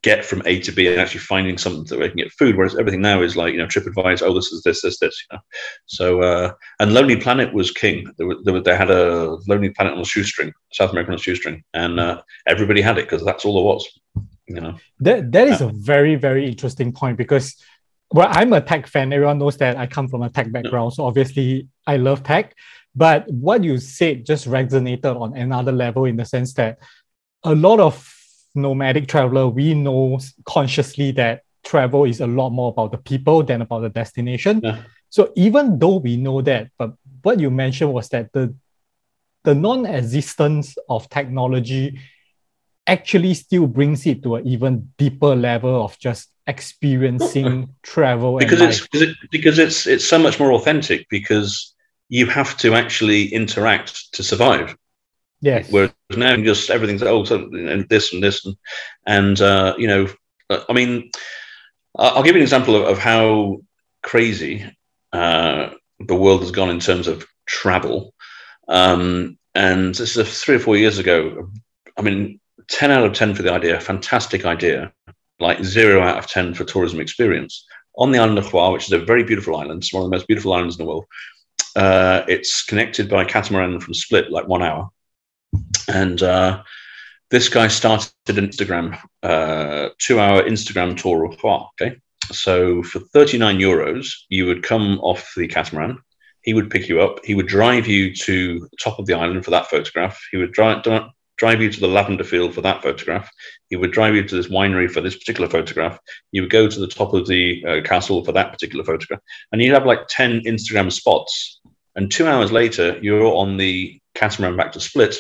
[0.04, 2.56] get from A to B and actually finding something that we can get food.
[2.56, 5.36] Whereas everything now is like, you know, TripAdvisor, oh, this is this, this, this, you
[5.36, 5.42] know.
[5.86, 8.06] So, uh, and Lonely Planet was king.
[8.18, 11.20] There were, there were, they had a Lonely Planet on a shoestring, South American on
[11.20, 14.00] a shoestring, and uh, everybody had it because that's all there was,
[14.48, 14.78] you know.
[15.00, 15.68] That, that is yeah.
[15.68, 17.56] a very, very interesting point because,
[18.12, 19.12] well, I'm a tech fan.
[19.12, 20.92] Everyone knows that I come from a tech background.
[20.92, 20.96] Yeah.
[20.98, 22.54] So obviously I love tech.
[22.96, 26.78] But what you said just resonated on another level in the sense that
[27.46, 28.12] a lot of
[28.56, 33.62] nomadic traveler, we know consciously that travel is a lot more about the people than
[33.62, 34.62] about the destination.
[34.64, 34.82] Yeah.
[35.10, 38.54] So even though we know that, but what you mentioned was that the
[39.44, 42.00] the non-existence of technology
[42.88, 48.88] actually still brings it to an even deeper level of just experiencing travel because it's
[49.32, 51.74] because it's it's so much more authentic because
[52.10, 54.76] you have to actually interact to survive
[55.42, 55.72] Yes.
[55.72, 58.56] Whereas now just everything's oh so and this and this and
[59.06, 60.08] and uh, you know
[60.50, 61.12] I mean
[61.98, 63.62] I'll give you an example of, of how
[64.04, 64.66] crazy
[65.14, 65.70] uh,
[66.00, 68.14] the world has gone in terms of travel.
[68.68, 71.50] Um, and this is three or four years ago.
[71.98, 74.92] I mean, ten out of ten for the idea, fantastic idea.
[75.40, 77.66] Like zero out of ten for tourism experience
[77.98, 79.84] on the island of Hvar, which is a very beautiful island.
[79.84, 81.06] It's one of the most beautiful islands in the world.
[81.76, 84.90] Uh, it's connected by catamaran from Split, like one hour.
[85.88, 86.64] And uh,
[87.32, 91.70] this guy started an Instagram, uh, two hour Instagram tour of Hvar.
[91.82, 91.98] Okay.
[92.32, 96.00] So for 39 euros, you would come off the catamaran.
[96.42, 97.24] He would pick you up.
[97.26, 100.20] He would drive you to the top of the island for that photograph.
[100.32, 100.84] He would drive,
[101.38, 103.30] drive you to the lavender field for that photograph.
[103.70, 106.00] He would drive you to this winery for this particular photograph.
[106.32, 109.22] You would go to the top of the uh, castle for that particular photograph.
[109.52, 111.60] And you'd have like 10 Instagram spots.
[111.96, 115.18] And two hours later, you're on the catamaran back to Split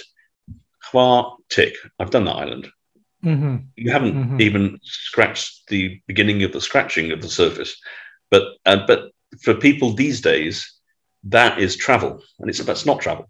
[0.92, 1.76] Hvar tick.
[2.00, 2.68] I've done that island.
[3.24, 3.56] Mm-hmm.
[3.76, 4.42] You haven't mm-hmm.
[4.42, 7.76] even scratched the beginning of the scratching of the surface,
[8.30, 9.12] but uh, but
[9.42, 10.80] for people these days,
[11.24, 13.30] that is travel, and it's that's not travel.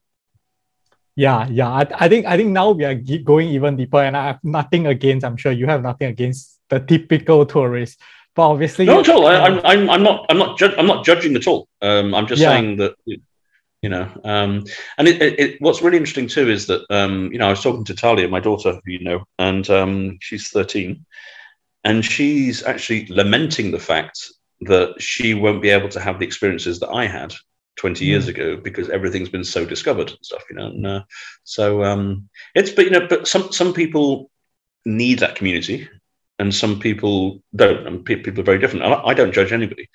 [1.15, 1.69] Yeah, yeah.
[1.69, 4.87] I, I think I think now we are going even deeper, and I have nothing
[4.87, 5.25] against.
[5.25, 8.01] I'm sure you have nothing against the typical tourist,
[8.35, 9.27] but obviously, not at all.
[9.27, 11.69] I, am I'm, I'm not, I'm not, ju- I'm not judging at all.
[11.81, 12.49] Um, I'm just Yeah.
[12.49, 12.95] saying that,
[13.85, 14.63] you know, um,
[14.97, 17.61] and it, it, it, what's really interesting too is that, um, you know, I was
[17.61, 21.05] talking to Talia, my daughter, who you know, and um, she's 13,
[21.83, 24.31] and she's actually lamenting the fact
[24.61, 27.35] that she won't be able to have the experiences that I had
[27.75, 30.65] 20 years ago because everything's been so discovered and stuff, you know.
[30.65, 31.03] And, uh,
[31.43, 34.31] so um, it's, but you know, but some some people
[34.83, 35.87] need that community,
[36.39, 38.83] and some people don't, and pe- people are very different.
[38.83, 39.89] I, I don't judge anybody.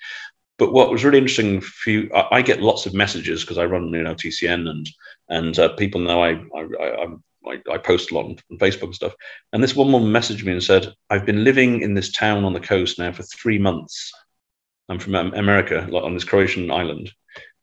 [0.61, 3.65] But what was really interesting for you, I, I get lots of messages because I
[3.65, 4.87] run, you know, TCN and
[5.27, 7.07] and uh, people know I I,
[7.47, 9.15] I I post a lot on Facebook and stuff.
[9.51, 12.53] And this one woman messaged me and said, "I've been living in this town on
[12.53, 14.11] the coast now for three months.
[14.87, 17.11] I'm from America, like on this Croatian island,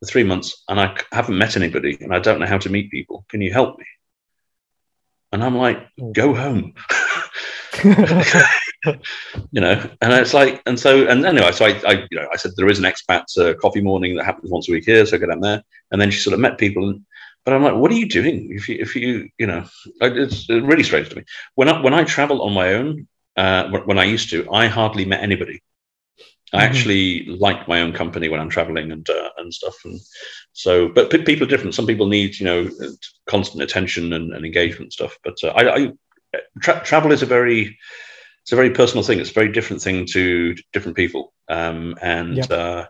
[0.01, 2.91] for three months, and I haven't met anybody, and I don't know how to meet
[2.91, 3.23] people.
[3.29, 3.85] Can you help me?"
[5.31, 6.73] And I'm like, "Go home."
[9.51, 12.37] you know, and it's like, and so, and anyway, so I, I, you know, I
[12.37, 15.15] said there is an expat uh, coffee morning that happens once a week here, so
[15.15, 17.01] I go down there, and then she sort of met people, and
[17.45, 19.65] but I'm like, what are you doing if you, if you, you know,
[20.01, 21.23] it's really strange to me
[21.55, 23.07] when I when I travel on my own,
[23.37, 25.61] uh, when, I used to, I hardly met anybody.
[26.53, 26.67] I Mhm.
[26.67, 29.99] actually like my own company when I'm traveling and uh, and stuff, and
[30.53, 31.75] so, but pe- people are different.
[31.75, 32.69] Some people need, you know,
[33.27, 35.17] constant attention and, and engagement and stuff.
[35.23, 35.91] But uh, I, I
[36.61, 37.77] tra- travel is a very
[38.49, 39.19] it's a very personal thing.
[39.19, 41.31] It's a very different thing to different people.
[41.47, 42.51] Um, and Yep.
[42.51, 42.85] uh,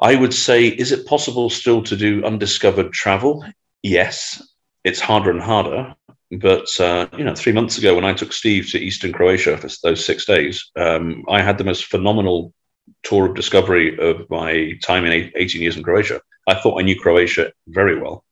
[0.00, 3.44] I would say, is it possible still to do undiscovered travel?
[3.82, 4.42] Yes,
[4.84, 5.94] it's harder and harder.
[6.30, 9.68] But uh, you know, three months ago when I took Steve to Eastern Croatia for
[9.82, 12.54] those six days, um, I had the most phenomenal
[13.02, 16.22] tour of discovery of my time in eight- 18 years in Croatia.
[16.48, 18.24] I thought I knew Croatia very well,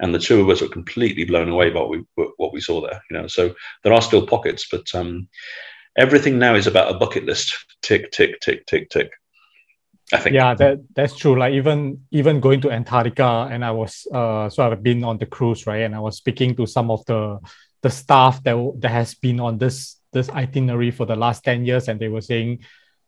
[0.00, 2.04] and the two of us were completely blown away by what we
[2.36, 3.02] what we saw there.
[3.10, 5.28] You know, so there are still pockets, but um,
[5.96, 7.56] everything now is about a bucket list.
[7.82, 9.10] Tick, tick, tick, tick, tick.
[10.10, 10.34] I think.
[10.34, 14.64] yeah that that's true like even even going to antarctica and i was uh so
[14.64, 17.38] i've been on the cruise right and i was speaking to some of the
[17.82, 21.88] the staff that that has been on this this itinerary for the last 10 years
[21.88, 22.60] and they were saying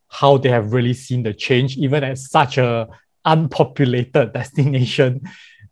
[0.08, 2.86] how they have really seen the change even at such a
[3.24, 5.22] unpopulated destination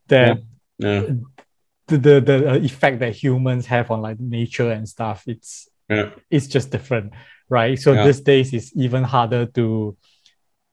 [0.07, 0.43] that Yeah.
[0.79, 6.11] The, the the uh, effect that humans have on like nature and stuff it's Yeah.
[6.31, 7.13] it's just different
[7.49, 8.05] right so Yeah.
[8.07, 9.97] these days it's even harder to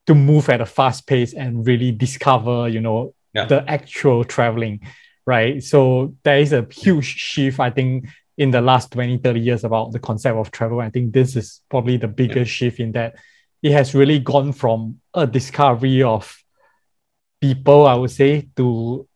[0.07, 3.45] to move at a fast pace and really discover you know Yeah.
[3.47, 4.79] the actual traveling
[5.25, 9.63] right so there is a huge shift i think in the last 20 30 years
[9.63, 13.15] about the concept of travel i think this is probably the biggest shift in that
[13.63, 16.23] it has really gone from a discovery of
[17.41, 19.07] people i would say to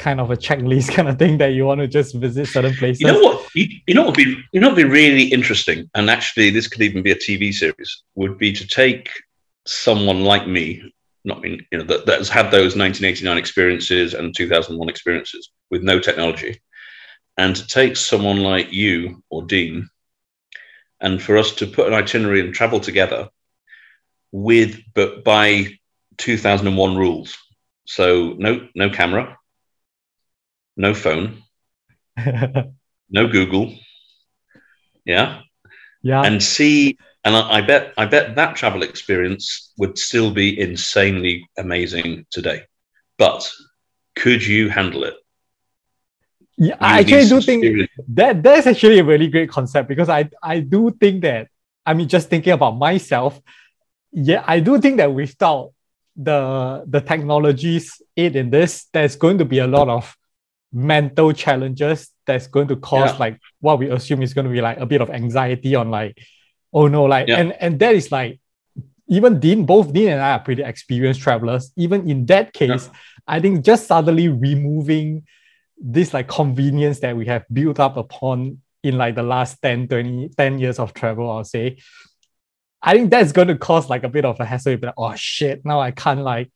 [0.00, 3.00] kind of a checklist kind of thing that you want to just visit certain places
[3.00, 3.48] You know what?
[3.54, 6.50] You, you know what would be you know what would be really interesting, and actually
[6.50, 8.02] this could even be a TV series.
[8.14, 9.10] Would be to take
[9.66, 10.92] someone like me,
[11.24, 15.82] not me, you know, that, that has had those 1989 experiences and 2001 experiences with
[15.82, 16.60] no technology,
[17.36, 19.88] and to take someone like you or Dean,
[21.00, 23.28] and for us to put an itinerary and travel together
[24.32, 25.66] with, but by
[26.16, 27.36] 2001 rules.
[27.86, 29.36] So no no camera,
[30.80, 31.42] no phone,
[33.10, 33.74] no Google.
[35.04, 35.40] Yeah.
[36.02, 40.58] yeah And see, and I, I bet I bet that travel experience would still be
[40.58, 42.62] insanely amazing today.
[43.18, 43.50] But
[44.16, 45.14] could you handle it?
[46.60, 50.60] yeah i actually do think that that's actually a really great concept because I I
[50.60, 51.48] do think that
[51.86, 53.40] I mean just thinking about myself,
[54.12, 55.72] yeah, I do think that without
[56.16, 60.14] the the technologies aid in this, there's going to be a lot of
[60.72, 63.16] mental challenges that's going to cause Yeah.
[63.18, 66.16] like what we assume is going to be like a bit of anxiety on like,
[66.72, 67.40] oh no, like Yeah.
[67.40, 68.40] and and that is like
[69.08, 71.72] even Dean, both Dean and I are pretty experienced travelers.
[71.76, 72.88] Even in that case,
[73.26, 75.24] I think just suddenly removing
[75.82, 80.28] this like convenience that we have built up upon in like the last 10 20
[80.36, 81.76] 10 years of travel i'll say
[82.82, 85.14] i think that's going to cause like a bit of a hassle You'll like, oh
[85.16, 86.50] shit now i can't like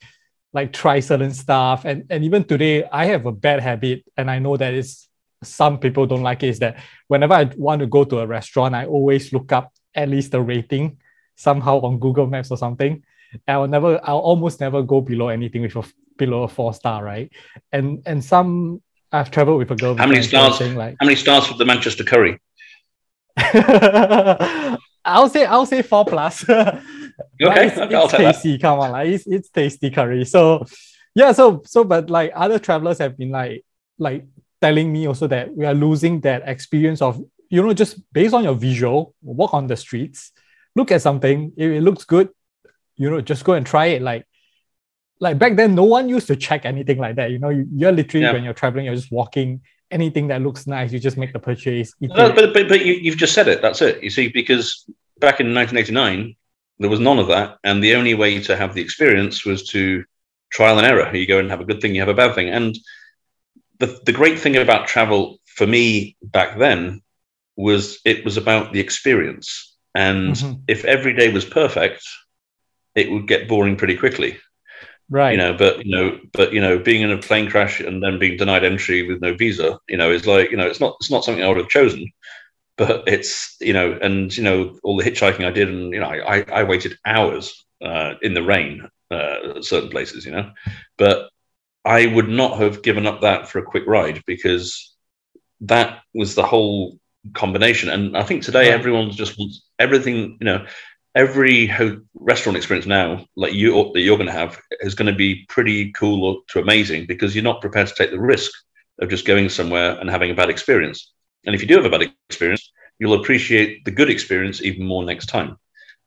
[0.55, 4.38] like try certain stuff and and even today i have a bad habit and i
[4.38, 5.09] know that is
[5.42, 6.78] some people don't like it is that
[7.09, 10.40] whenever i want to go to a restaurant i always look up at least the
[10.40, 10.96] rating
[11.36, 13.02] somehow on google maps or something
[13.48, 15.84] i'll never i'll almost never go below anything with a
[16.16, 17.30] below a four star right
[17.72, 18.80] and and some
[19.14, 19.96] I've traveled with a girl.
[19.96, 20.74] How many before, and she was stars?
[20.74, 22.40] Like, How many stars for the Manchester Curry?
[25.05, 26.44] I'll say I'll say four plus.
[27.43, 28.59] Okay, it's, okay, it's tasty.
[28.59, 30.24] Come on, like it's, it's tasty curry.
[30.24, 30.64] So
[31.14, 33.64] yeah, so so but like other travelers have been like
[33.99, 34.24] like
[34.61, 38.45] telling me also that we are losing that experience of you know just based on
[38.45, 40.32] your visual walk on the streets,
[40.74, 42.28] look at something, if it looks good,
[42.97, 44.03] you know, just go and try it.
[44.03, 44.26] Like,
[45.20, 47.30] like back then, no one used to check anything like that.
[47.30, 48.32] You know, you, you're literally Yeah.
[48.32, 49.62] when you're traveling, you're just walking.
[49.91, 51.95] Anything that looks nice, you just make the purchase.
[52.01, 53.62] No, but but, but you, you've just said it.
[53.62, 54.03] That's it.
[54.03, 54.85] You see, because
[55.20, 56.35] back in 1989,
[56.78, 60.04] there was none of that, and the only way to have the experience was to
[60.50, 61.14] trial and error.
[61.14, 62.76] You go and have a good thing, you have a bad thing, and
[63.78, 67.02] the the great thing about travel for me back then
[67.56, 69.74] was it was about the experience.
[69.94, 70.62] And Mhm.
[70.66, 72.02] if every day was perfect,
[72.94, 74.38] it would get boring pretty quickly
[75.10, 75.32] right.
[75.32, 78.18] you know but you know but you know being in a plane crash and then
[78.18, 81.10] being denied entry with no visa you know is like you know it's not it's
[81.10, 82.06] not something i would have chosen
[82.76, 86.06] but it's you know and you know all the hitchhiking i did and you know
[86.06, 90.50] i i, waited hours uh, in the rain uh, at certain places you know
[90.98, 91.28] but
[91.84, 94.94] i would not have given up that for a quick ride because
[95.60, 96.98] that was the whole
[97.34, 98.72] combination and i think today Right.
[98.72, 100.64] everyone just wants everything you know
[101.14, 105.16] every ho- restaurant experience now, like you that you're going to have, is going to
[105.16, 108.50] be pretty cool to amazing because you're not prepared to take the risk
[109.00, 111.12] of just going somewhere and having a bad experience.
[111.47, 112.49] And if you do have a bad experience,
[112.99, 115.57] you'll appreciate the good experience even more next time.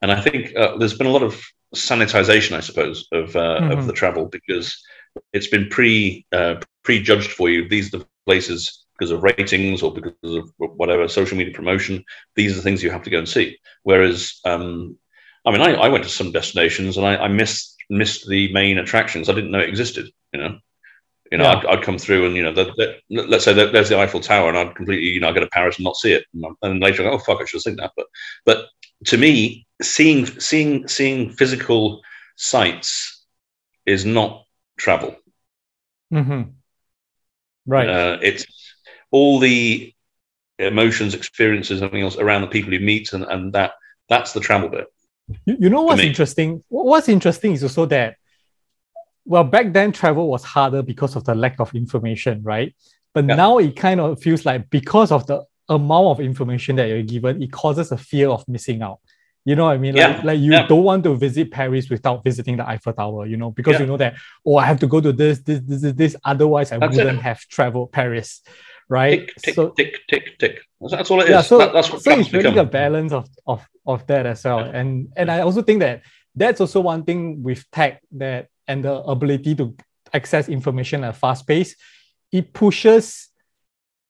[0.02, 1.40] And I think uh, there's been a lot of
[1.76, 3.72] sanitization, I suppose, of uh, Mhm.
[3.72, 4.76] of the travel because
[5.34, 7.68] it's been pre uh, prejudged for you.
[7.70, 12.04] These are the places because of ratings or because of whatever social media promotion.
[12.36, 13.58] These are the things you have to go and see.
[13.84, 14.96] Whereas, um,
[15.46, 18.78] I mean, I, I went to some destinations and I, I missed missed the main
[18.78, 19.30] attractions.
[19.30, 20.08] I didn't know it existed.
[20.34, 20.58] You know,
[21.32, 21.58] you know, Yeah.
[21.58, 22.66] I'd, I'd come through and you know, the,
[23.10, 25.48] the, let's say there's the Eiffel Tower, and I'd completely, you know, I go to
[25.48, 27.62] Paris and not see it, and, and later, I go, oh fuck, I should have
[27.64, 27.92] seen that.
[27.96, 28.08] But
[28.46, 28.66] but
[29.06, 32.02] to me, seeing seeing seeing physical
[32.36, 33.26] sights
[33.86, 34.44] is not
[34.78, 35.16] travel.
[36.14, 36.52] Mhm.
[37.66, 37.90] Right.
[37.90, 38.46] Uh, it's
[39.12, 39.94] all the
[40.60, 43.74] emotions, experiences, everything else around the people you meet, and, and that
[44.10, 44.88] that's the travel bit.
[45.46, 46.64] You, you know what's interesting?
[46.70, 48.16] What's interesting is also that,
[49.32, 52.74] well, back then travel was harder because of the lack of information, right?
[53.14, 53.36] But Yeah.
[53.36, 57.42] now it kind of feels like because of the amount of information that you're given,
[57.44, 59.00] it causes a fear of missing out.
[59.44, 59.96] You know what I mean?
[59.96, 60.68] Like, Yeah, like you yeah.
[60.68, 63.82] don't want to visit Paris without visiting the Eiffel Tower, you know, because Yeah.
[63.82, 64.16] you know that,
[64.46, 66.16] oh, I have to go to this, this, this, this, this.
[66.24, 67.22] Otherwise, I That's wouldn't it.
[67.22, 68.42] have traveled Paris,
[68.90, 69.20] right?
[69.28, 70.56] Tick tick so, tick tick tick.
[70.82, 71.30] That's, that's all it is.
[71.32, 72.68] yeah so, That- that's what so it's really become.
[72.68, 76.02] a balance of of of that as well and and i also think that
[76.36, 79.76] that's also one thing with tech that and the ability to
[80.14, 81.76] access information at a fast pace
[82.32, 83.30] it pushes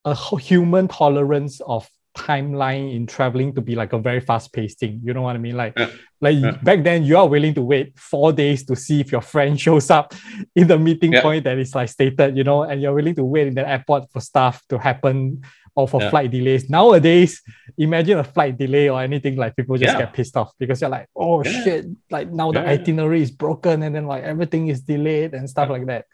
[0.05, 4.99] a human tolerance of timeline in traveling to be like a very fast paced thing
[5.03, 5.89] you know what i mean like Yeah.
[6.19, 6.51] like Yeah.
[6.63, 9.89] back then you are willing to wait four days to see if your friend shows
[9.91, 10.13] up
[10.55, 11.21] in the meeting Yeah.
[11.21, 14.11] point that is like stated you know and you're willing to wait in the airport
[14.11, 15.43] for stuff to happen
[15.77, 16.09] or for Yeah.
[16.09, 16.63] flight delays.
[16.69, 17.41] Nowadays,
[17.77, 19.99] imagine a flight delay or anything like people just Yeah.
[20.05, 21.51] get pissed off because you're like, oh Yeah.
[21.63, 25.69] shit, like now the itinerary is broken and then like everything is delayed and stuff
[25.69, 26.05] like that.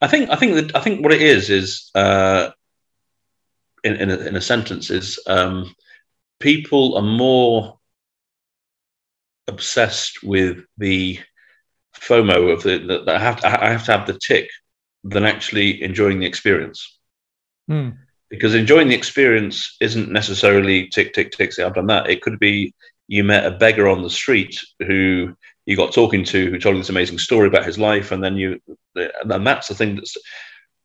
[0.00, 2.50] I think I think that I think what it is is uh,
[3.84, 5.74] in in a, in a sentence is um,
[6.40, 7.78] people are more
[9.48, 11.18] obsessed with the
[12.08, 14.48] FOMO of the that I have to, I have to have the tick
[15.04, 16.98] than actually enjoying the experience.
[17.68, 17.90] Hmm.
[18.32, 21.52] Because enjoying the experience isn't necessarily tick tick tick.
[21.52, 22.08] Say I've done that.
[22.08, 22.72] It could be
[23.06, 26.80] you met a beggar on the street who you got talking to, who told you
[26.80, 28.58] this amazing story about his life, and then you
[28.96, 30.16] and that's the thing that's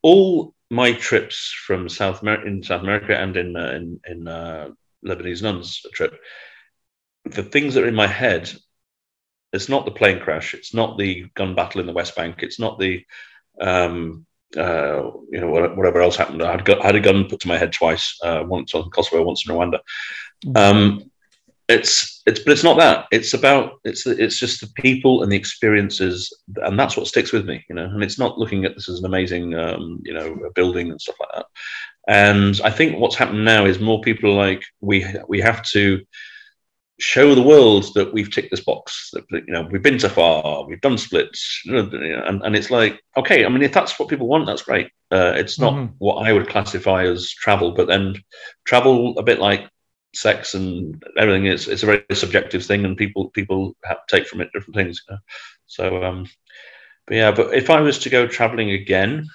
[0.01, 4.67] all my trips from South America in South America and in uh, in, in uh,
[5.05, 6.19] Lebanese nuns trip.
[7.23, 8.51] The things that are in my head,
[9.53, 12.59] it's not the plane crash, it's not the gun battle in the West Bank, it's
[12.59, 13.05] not the
[13.61, 14.25] um,
[14.55, 16.41] uh, you know whatever else happened.
[16.41, 18.89] I had, gu- I had a gun put to my head twice, uh, once on
[18.91, 19.79] Kosovo, once in Rwanda.
[20.55, 21.09] Um,
[21.67, 23.07] it's it's but it's not that.
[23.11, 27.33] It's about it's the- it's just the people and the experiences, and that's what sticks
[27.33, 27.85] with me, you know.
[27.85, 31.17] And it's not looking at this as an amazing, um, you know, building and stuff
[31.19, 31.45] like that.
[32.07, 36.01] And I think what's happened now is more people are like we we have to
[36.99, 39.11] show the world that we've ticked this box.
[39.13, 41.89] That you know we've been so far, we've done splits, you know,
[42.27, 43.45] and, and it's like okay.
[43.45, 44.87] I mean, if that's what people want, that's great.
[45.11, 45.93] Uh, it's not Mhm.
[45.99, 48.15] what I would classify as travel, but then
[48.65, 49.69] travel a bit like
[50.13, 54.41] sex and everything is it's a very subjective thing, and people people have, take from
[54.41, 55.03] it different things.
[55.07, 55.19] You know?
[55.67, 56.25] So, um,
[57.05, 59.27] but yeah, but if I was to go traveling again.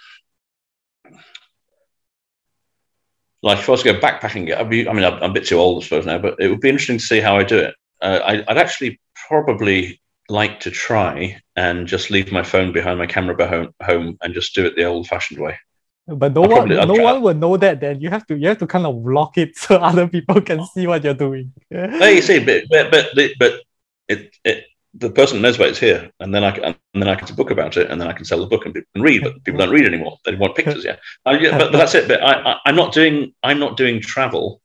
[3.42, 5.58] Like if I was to go backpacking, I'd be, I mean, I'm, a bit too
[5.58, 7.74] old, I suppose now, but it would be interesting to see how I do it.
[8.00, 13.06] Uh, I, I'd actually probably like to try and just leave my phone behind my
[13.06, 15.58] camera behind home and just do it the old-fashioned way.
[16.06, 17.80] But no one, no one will know that.
[17.80, 20.64] Then you have to, you have to kind of block it so other people can
[20.66, 21.52] see what you're doing.
[21.70, 23.60] hey, you see, but but but, but
[24.08, 24.64] it, it
[24.94, 27.50] the person knows about it's here, and then I can, and then I can book
[27.50, 29.22] about it, and then I can sell the book and people can read.
[29.22, 30.84] But people don't read anymore; they want pictures.
[30.84, 32.08] Yeah, uh, yeah but, but, that's it.
[32.08, 34.60] But I, I, I'm not doing I'm not doing travel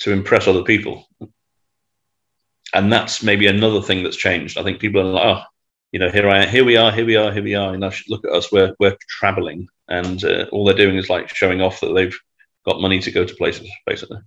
[0.00, 1.06] to impress other people,
[2.74, 4.58] and that's maybe another thing that's changed.
[4.58, 5.42] I think people are like, oh,
[5.92, 7.76] you know, here I here we are, here we are, here we are.
[7.76, 11.60] Know, look at us, we're we're traveling, and uh, all they're doing is like showing
[11.60, 12.18] off that they've
[12.66, 14.18] got money to go to places, basically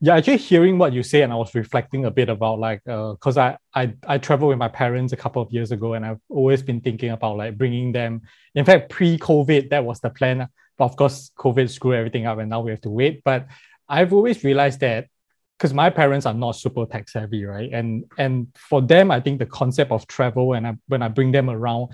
[0.00, 3.36] yeah actually hearing what you say and i was reflecting a bit about like because
[3.36, 6.20] uh, I, I i traveled with my parents a couple of years ago and i've
[6.28, 8.22] always been thinking about like bringing them.
[8.54, 10.48] In fact pre-covid that was the plan.
[10.76, 13.22] But of course covid screwed everything up and now we have to wait.
[13.24, 13.46] But
[13.88, 15.08] i've always realized that
[15.56, 17.70] because my parents are not super tech savvy right?
[17.72, 21.32] And and for them i think the concept of travel and I, when i bring
[21.32, 21.92] them around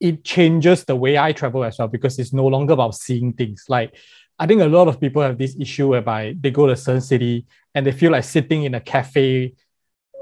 [0.00, 3.66] it changes the way i travel as well because it's no longer about seeing things.
[3.68, 3.94] Like
[4.40, 7.02] I think a lot of people have this issue whereby they go to a certain
[7.02, 9.52] city and they feel like sitting in a cafe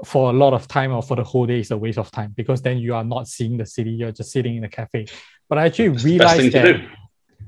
[0.03, 2.33] for a lot of time or for the whole day is a waste of time
[2.35, 5.05] because then you are not seeing the city, you're just sitting in a cafe.
[5.47, 6.81] But I actually realized that.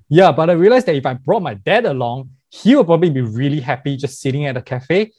[0.07, 3.21] Yeah, but I realized that if I brought my dad along, he would probably be
[3.21, 5.11] really happy just sitting at a cafe,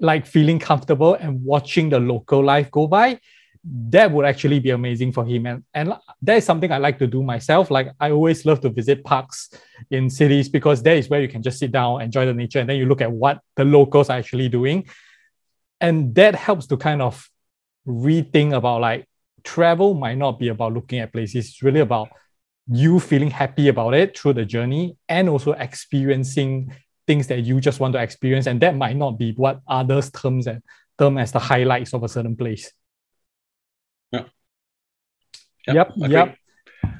[0.00, 3.18] like feeling comfortable and watching the local life go by
[3.62, 5.46] that would actually be amazing for him.
[5.46, 7.70] And, and that is something I like to do myself.
[7.70, 9.50] Like I always love to visit parks
[9.90, 12.68] in cities because there is where you can just sit down, enjoy the nature, and
[12.68, 14.86] then you look at what the locals are actually doing.
[15.80, 17.28] And that helps to kind of
[17.86, 19.06] rethink about like
[19.42, 21.48] travel might not be about looking at places.
[21.48, 22.08] It's really about
[22.70, 26.74] you feeling happy about it through the journey and also experiencing
[27.06, 28.46] things that you just want to experience.
[28.46, 30.62] And that might not be what others terms and
[30.98, 32.72] term as the highlights of a certain place.
[35.66, 35.92] Yep.
[35.96, 36.10] Yep.
[36.10, 36.36] yep.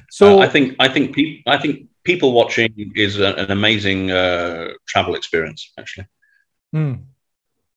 [0.09, 4.11] So uh, I think I think pe- I think people watching is a, an amazing
[4.11, 5.71] uh, travel experience.
[5.77, 6.07] Actually.
[6.75, 7.03] Mm.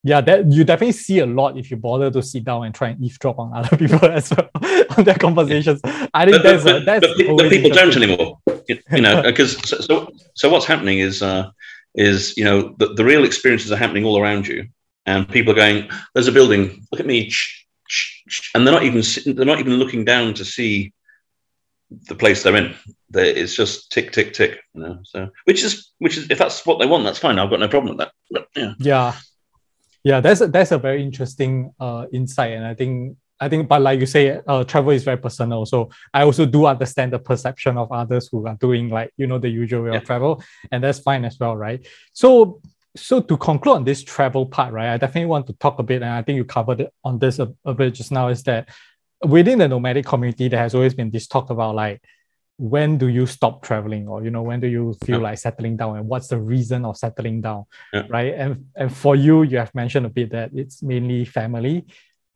[0.07, 2.89] Yeah, that you definitely see a lot if you bother to sit down and try
[2.89, 4.51] and eavesdrop on other people as well
[4.99, 5.81] on their conversations.
[6.13, 8.39] I think but, that's but, that's but, but people don't anymore.
[8.69, 11.51] You know, because so, so, so what's happening is uh,
[11.95, 14.69] is you know the, the real experiences are happening all around you,
[15.07, 16.85] and people are going, "There's a building.
[16.93, 17.31] Look at me
[18.55, 19.03] and they're not even
[19.35, 20.93] they're not even looking down to see
[22.09, 22.75] the place they're in.
[23.11, 24.61] They're, it's just tick, tick, tick.
[24.75, 27.39] You know, so which is which is if that's what they want, that's fine.
[27.39, 28.13] I've got no problem with that.
[28.31, 29.15] But, yeah, yeah,
[30.03, 30.21] yeah.
[30.21, 34.01] That's a, that's a very interesting uh, insight, and I think I think, but like
[34.01, 35.67] you say, uh, travel is very personal.
[35.67, 39.39] So I also do understand the perception of others who are doing like you know
[39.39, 39.99] the usual way yeah.
[39.99, 41.87] of travel, and that's fine as well, right?
[42.13, 42.61] So
[42.97, 46.03] so to conclude on this travel part, right, I definitely want to talk a bit,
[46.03, 48.69] and I think you covered it on this a, a bit just now, is that
[49.25, 52.03] within the nomadic community, there has always been this talk about like
[52.57, 55.25] when do you stop traveling or you know when do you feel yeah.
[55.25, 58.05] like settling down and what's the reason of settling down yeah.
[58.09, 61.85] right and and for you you have mentioned a bit that it's mainly family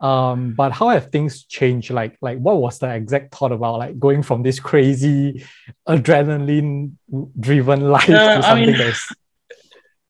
[0.01, 3.97] um but how have things changed like like what was the exact thought about like
[3.99, 5.45] going from this crazy
[5.89, 6.91] adrenaline
[7.39, 9.13] driven life to something I mean, that's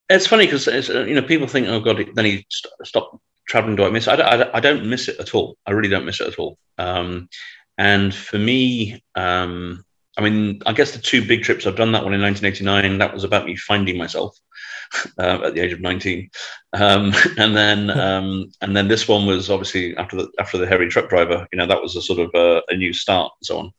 [0.09, 3.77] it's funny because uh, you know people think, oh god, then he st- stopped traveling.
[3.77, 4.07] Do I miss?
[4.07, 4.21] It?
[4.21, 5.57] I, I, I, don't miss it at all.
[5.67, 6.59] I really don't miss it at all.
[6.79, 7.29] Um,
[7.77, 9.85] and for me, um,
[10.17, 12.99] I mean, I guess the two big trips I've done that one in 1989.
[12.99, 14.37] That was about me finding myself
[15.19, 16.31] uh, at the age of 19,
[16.73, 20.89] um, and then um, and then this one was obviously after the after the heavy
[20.89, 21.47] truck driver.
[21.53, 23.73] You know, that was a sort of a, a new start and so on.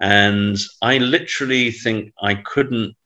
[0.00, 2.96] And I literally think I couldn't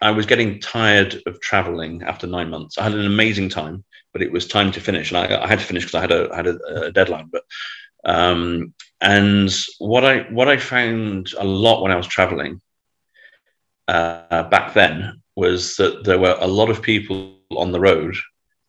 [0.00, 2.78] I was getting tired of traveling after nine months.
[2.78, 5.58] I had an amazing time, but it was time to finish, and I, I had
[5.58, 7.30] to finish because I had a had a, a deadline.
[7.30, 7.42] But
[8.04, 12.60] um, and what I what I found a lot when I was traveling
[13.88, 18.16] uh, back then was that there were a lot of people on the road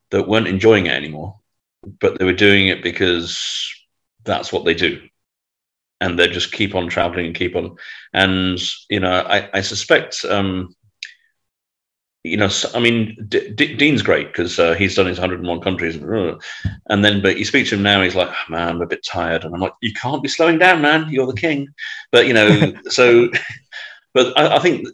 [0.09, 1.39] that weren't enjoying it anymore,
[1.99, 3.39] but they were doing it because
[4.23, 5.01] that's what they do
[6.01, 7.75] and they just keep on traveling and keep on.
[8.13, 8.59] And
[8.89, 10.75] you know, I, I suspect um,
[12.23, 15.95] you know, I mean, D- D- Dean's great because uh, he's done his 101 countries,
[15.95, 19.03] and then, but you speak to him now, he's like, oh, "Man, I'm a bit
[19.03, 21.09] tired," and I'm like, "You can't be slowing down, man.
[21.09, 21.69] You're the king."
[22.11, 23.29] But you know, so,
[24.13, 24.87] but I, I think,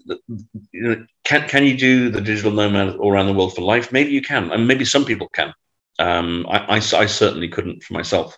[0.71, 3.91] you know, can can you do the digital nomad all around the world for life?
[3.91, 5.53] Maybe you can, and maybe some people can.
[5.99, 8.38] Um, I, I, I, certainly couldn't for myself,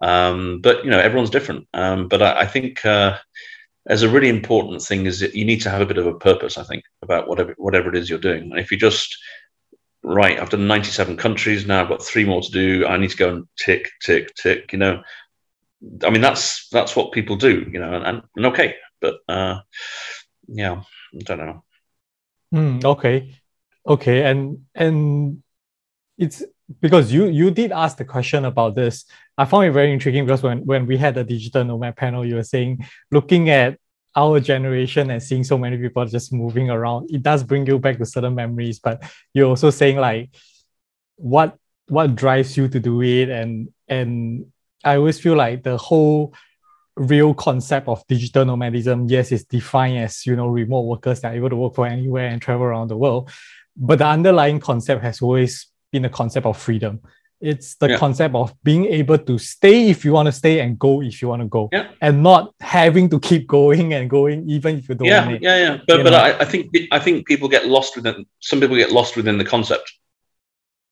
[0.00, 1.68] um, but you know, everyone's different.
[1.72, 2.84] Um, but I, I think.
[2.84, 3.16] Uh,
[3.88, 6.14] as a really important thing is that you need to have a bit of a
[6.14, 8.50] purpose, I think, about whatever whatever it is you're doing.
[8.50, 9.16] And if you just
[10.02, 12.86] right, I've done 97 countries now, I've got three more to do.
[12.86, 14.72] I need to go and tick, tick, tick.
[14.72, 15.02] You know,
[16.04, 17.68] I mean that's that's what people do.
[17.70, 19.60] You know, and, and okay, but uh,
[20.48, 20.82] yeah,
[21.14, 21.64] I don't know.
[22.54, 23.34] Mm, okay,
[23.86, 25.42] okay, and and
[26.18, 26.42] it's
[26.80, 29.04] because you you did ask the question about this.
[29.38, 32.34] I found it very intriguing because when when we had the digital nomad panel, you
[32.36, 33.78] were saying looking at
[34.14, 37.98] our generation and seeing so many people just moving around, it does bring you back
[37.98, 38.80] to certain memories.
[38.80, 39.02] But
[39.34, 40.30] you're also saying like
[41.16, 41.56] what
[41.88, 44.46] what drives you to do it and and
[44.84, 46.34] I always feel like the whole
[46.96, 51.36] real concept of digital nomadism, yes, is defined as you know remote workers that are
[51.36, 53.30] able to work for anywhere and travel around the world.
[53.76, 57.00] But the underlying concept has always been the concept of freedom.
[57.40, 57.98] It's the yeah.
[57.98, 61.28] concept of being able to stay if you want to stay and go if you
[61.28, 61.88] want to go, yeah.
[62.00, 65.06] and not having to keep going and going even if you don't.
[65.06, 65.78] Yeah, yeah, yeah.
[65.86, 68.24] But but I, I, think I think people get lost within.
[68.40, 69.86] Some people get lost within the concept,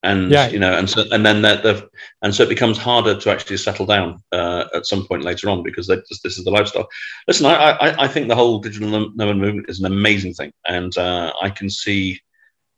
[0.03, 0.47] and yeah.
[0.49, 1.89] you know, and so and then the
[2.21, 5.63] and so it becomes harder to actually settle down uh, at some point later on
[5.63, 6.87] because just, this is the lifestyle.
[7.27, 10.95] Listen, I, I I think the whole digital nomad movement is an amazing thing, and
[10.95, 12.21] uh, I can see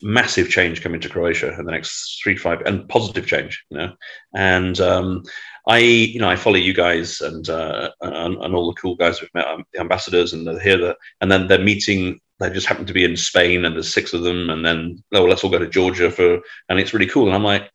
[0.02, 3.78] massive change coming to Croatia in the next three to five, and positive change, you
[3.78, 3.94] know.
[4.36, 5.24] And um,
[5.68, 9.22] I, you know, I follow you guys and, uh, and, and all the cool guys
[9.22, 12.20] we've met, um, the ambassadors, and they're here, and then they're meeting.
[12.40, 15.26] They just happen to be in Spain, and there's six of them, and then oh,
[15.26, 16.40] let's all go to Georgia for,
[16.70, 17.26] and it's really cool.
[17.26, 17.72] And I'm like,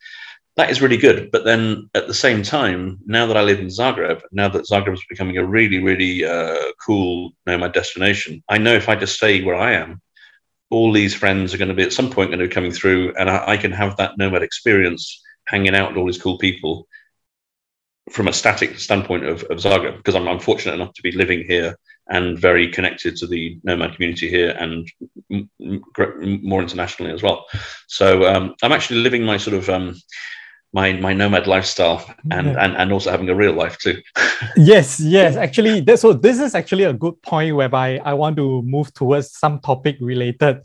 [0.56, 1.30] that is really good.
[1.30, 4.94] But then at the same time, now that I live in Zagreb, now that Zagreb
[4.94, 9.42] is becoming a really, really uh, cool nomad destination, I know if I just stay
[9.42, 10.00] where I am,
[10.72, 13.14] all these friends are going to be at some point going to be coming through,
[13.18, 16.88] and I, I can have that nomad experience hanging out with all these cool people
[18.10, 21.44] from a static standpoint of, of Zagreb, because I'm, I'm fortunate enough to be living
[21.46, 21.76] here
[22.08, 24.90] and very connected to the nomad community here and
[25.30, 27.46] m- m- more internationally as well.
[27.86, 29.94] So um, I'm actually living my sort of um,
[30.72, 32.64] my my nomad lifestyle and yeah.
[32.64, 34.00] and, and also having a real life too.
[34.56, 38.62] Yes yes actually this, so this is actually a good point whereby i want to
[38.62, 40.62] move towards some topic related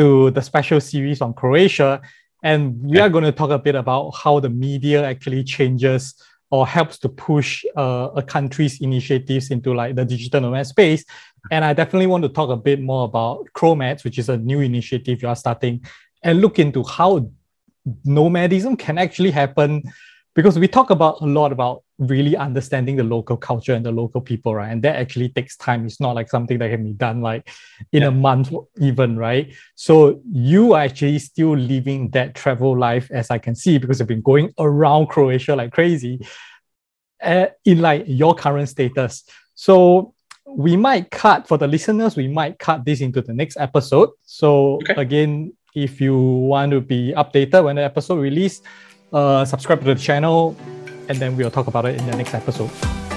[0.00, 2.00] to the special series on croatia.
[2.42, 6.14] And we are going to talk a bit about how the media actually changes
[6.50, 11.04] or helps to push uh, a country's initiatives into like the digital nomad space.
[11.50, 14.60] And i definitely want to talk a bit more about chromads which is a new
[14.60, 15.84] initiative you are starting
[16.22, 17.30] and look into how
[18.04, 19.82] nomadism can actually happen
[20.34, 24.20] because we talk about a lot about really understanding the local culture and the local
[24.20, 24.70] people, right?
[24.70, 25.84] And that actually takes time.
[25.84, 27.48] It's not like something that can be done like
[27.92, 28.08] in yeah.
[28.08, 29.52] a month, even, right?
[29.74, 34.08] So you are actually still living that travel life, as I can see, because you've
[34.08, 36.20] been going around Croatia like crazy
[37.22, 39.24] uh, in like your current status.
[39.54, 40.14] So
[40.46, 44.10] we might cut for the listeners, we might cut this into the next episode.
[44.22, 44.94] So okay.
[44.96, 48.62] again, if you want to be updated when the episode release,
[49.12, 50.56] uh, subscribe to the channel,
[51.08, 52.70] and then we'll talk about it in the next episode.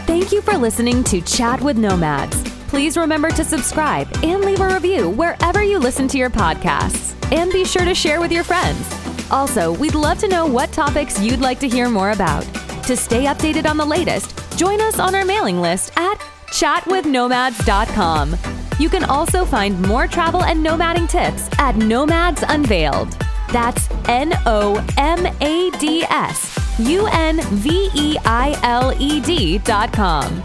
[0.05, 2.43] Thank you for listening to Chat with Nomads.
[2.67, 7.11] Please remember to subscribe and leave a review wherever you listen to your podcasts.
[7.31, 9.31] And be sure to share with your friends.
[9.31, 12.43] Also, we'd love to know what topics you'd like to hear more about.
[12.85, 16.15] To stay updated on the latest, join us on our mailing list at
[16.47, 18.62] chatwithnomads.com.
[18.83, 23.13] You can also find more travel and nomading tips at Nomads Unveiled.
[23.53, 29.59] That's N O M A D S U N V E I L E D
[29.59, 30.43] dot com.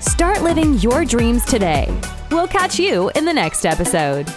[0.00, 1.94] Start living your dreams today.
[2.30, 4.32] We'll catch you in the next episode.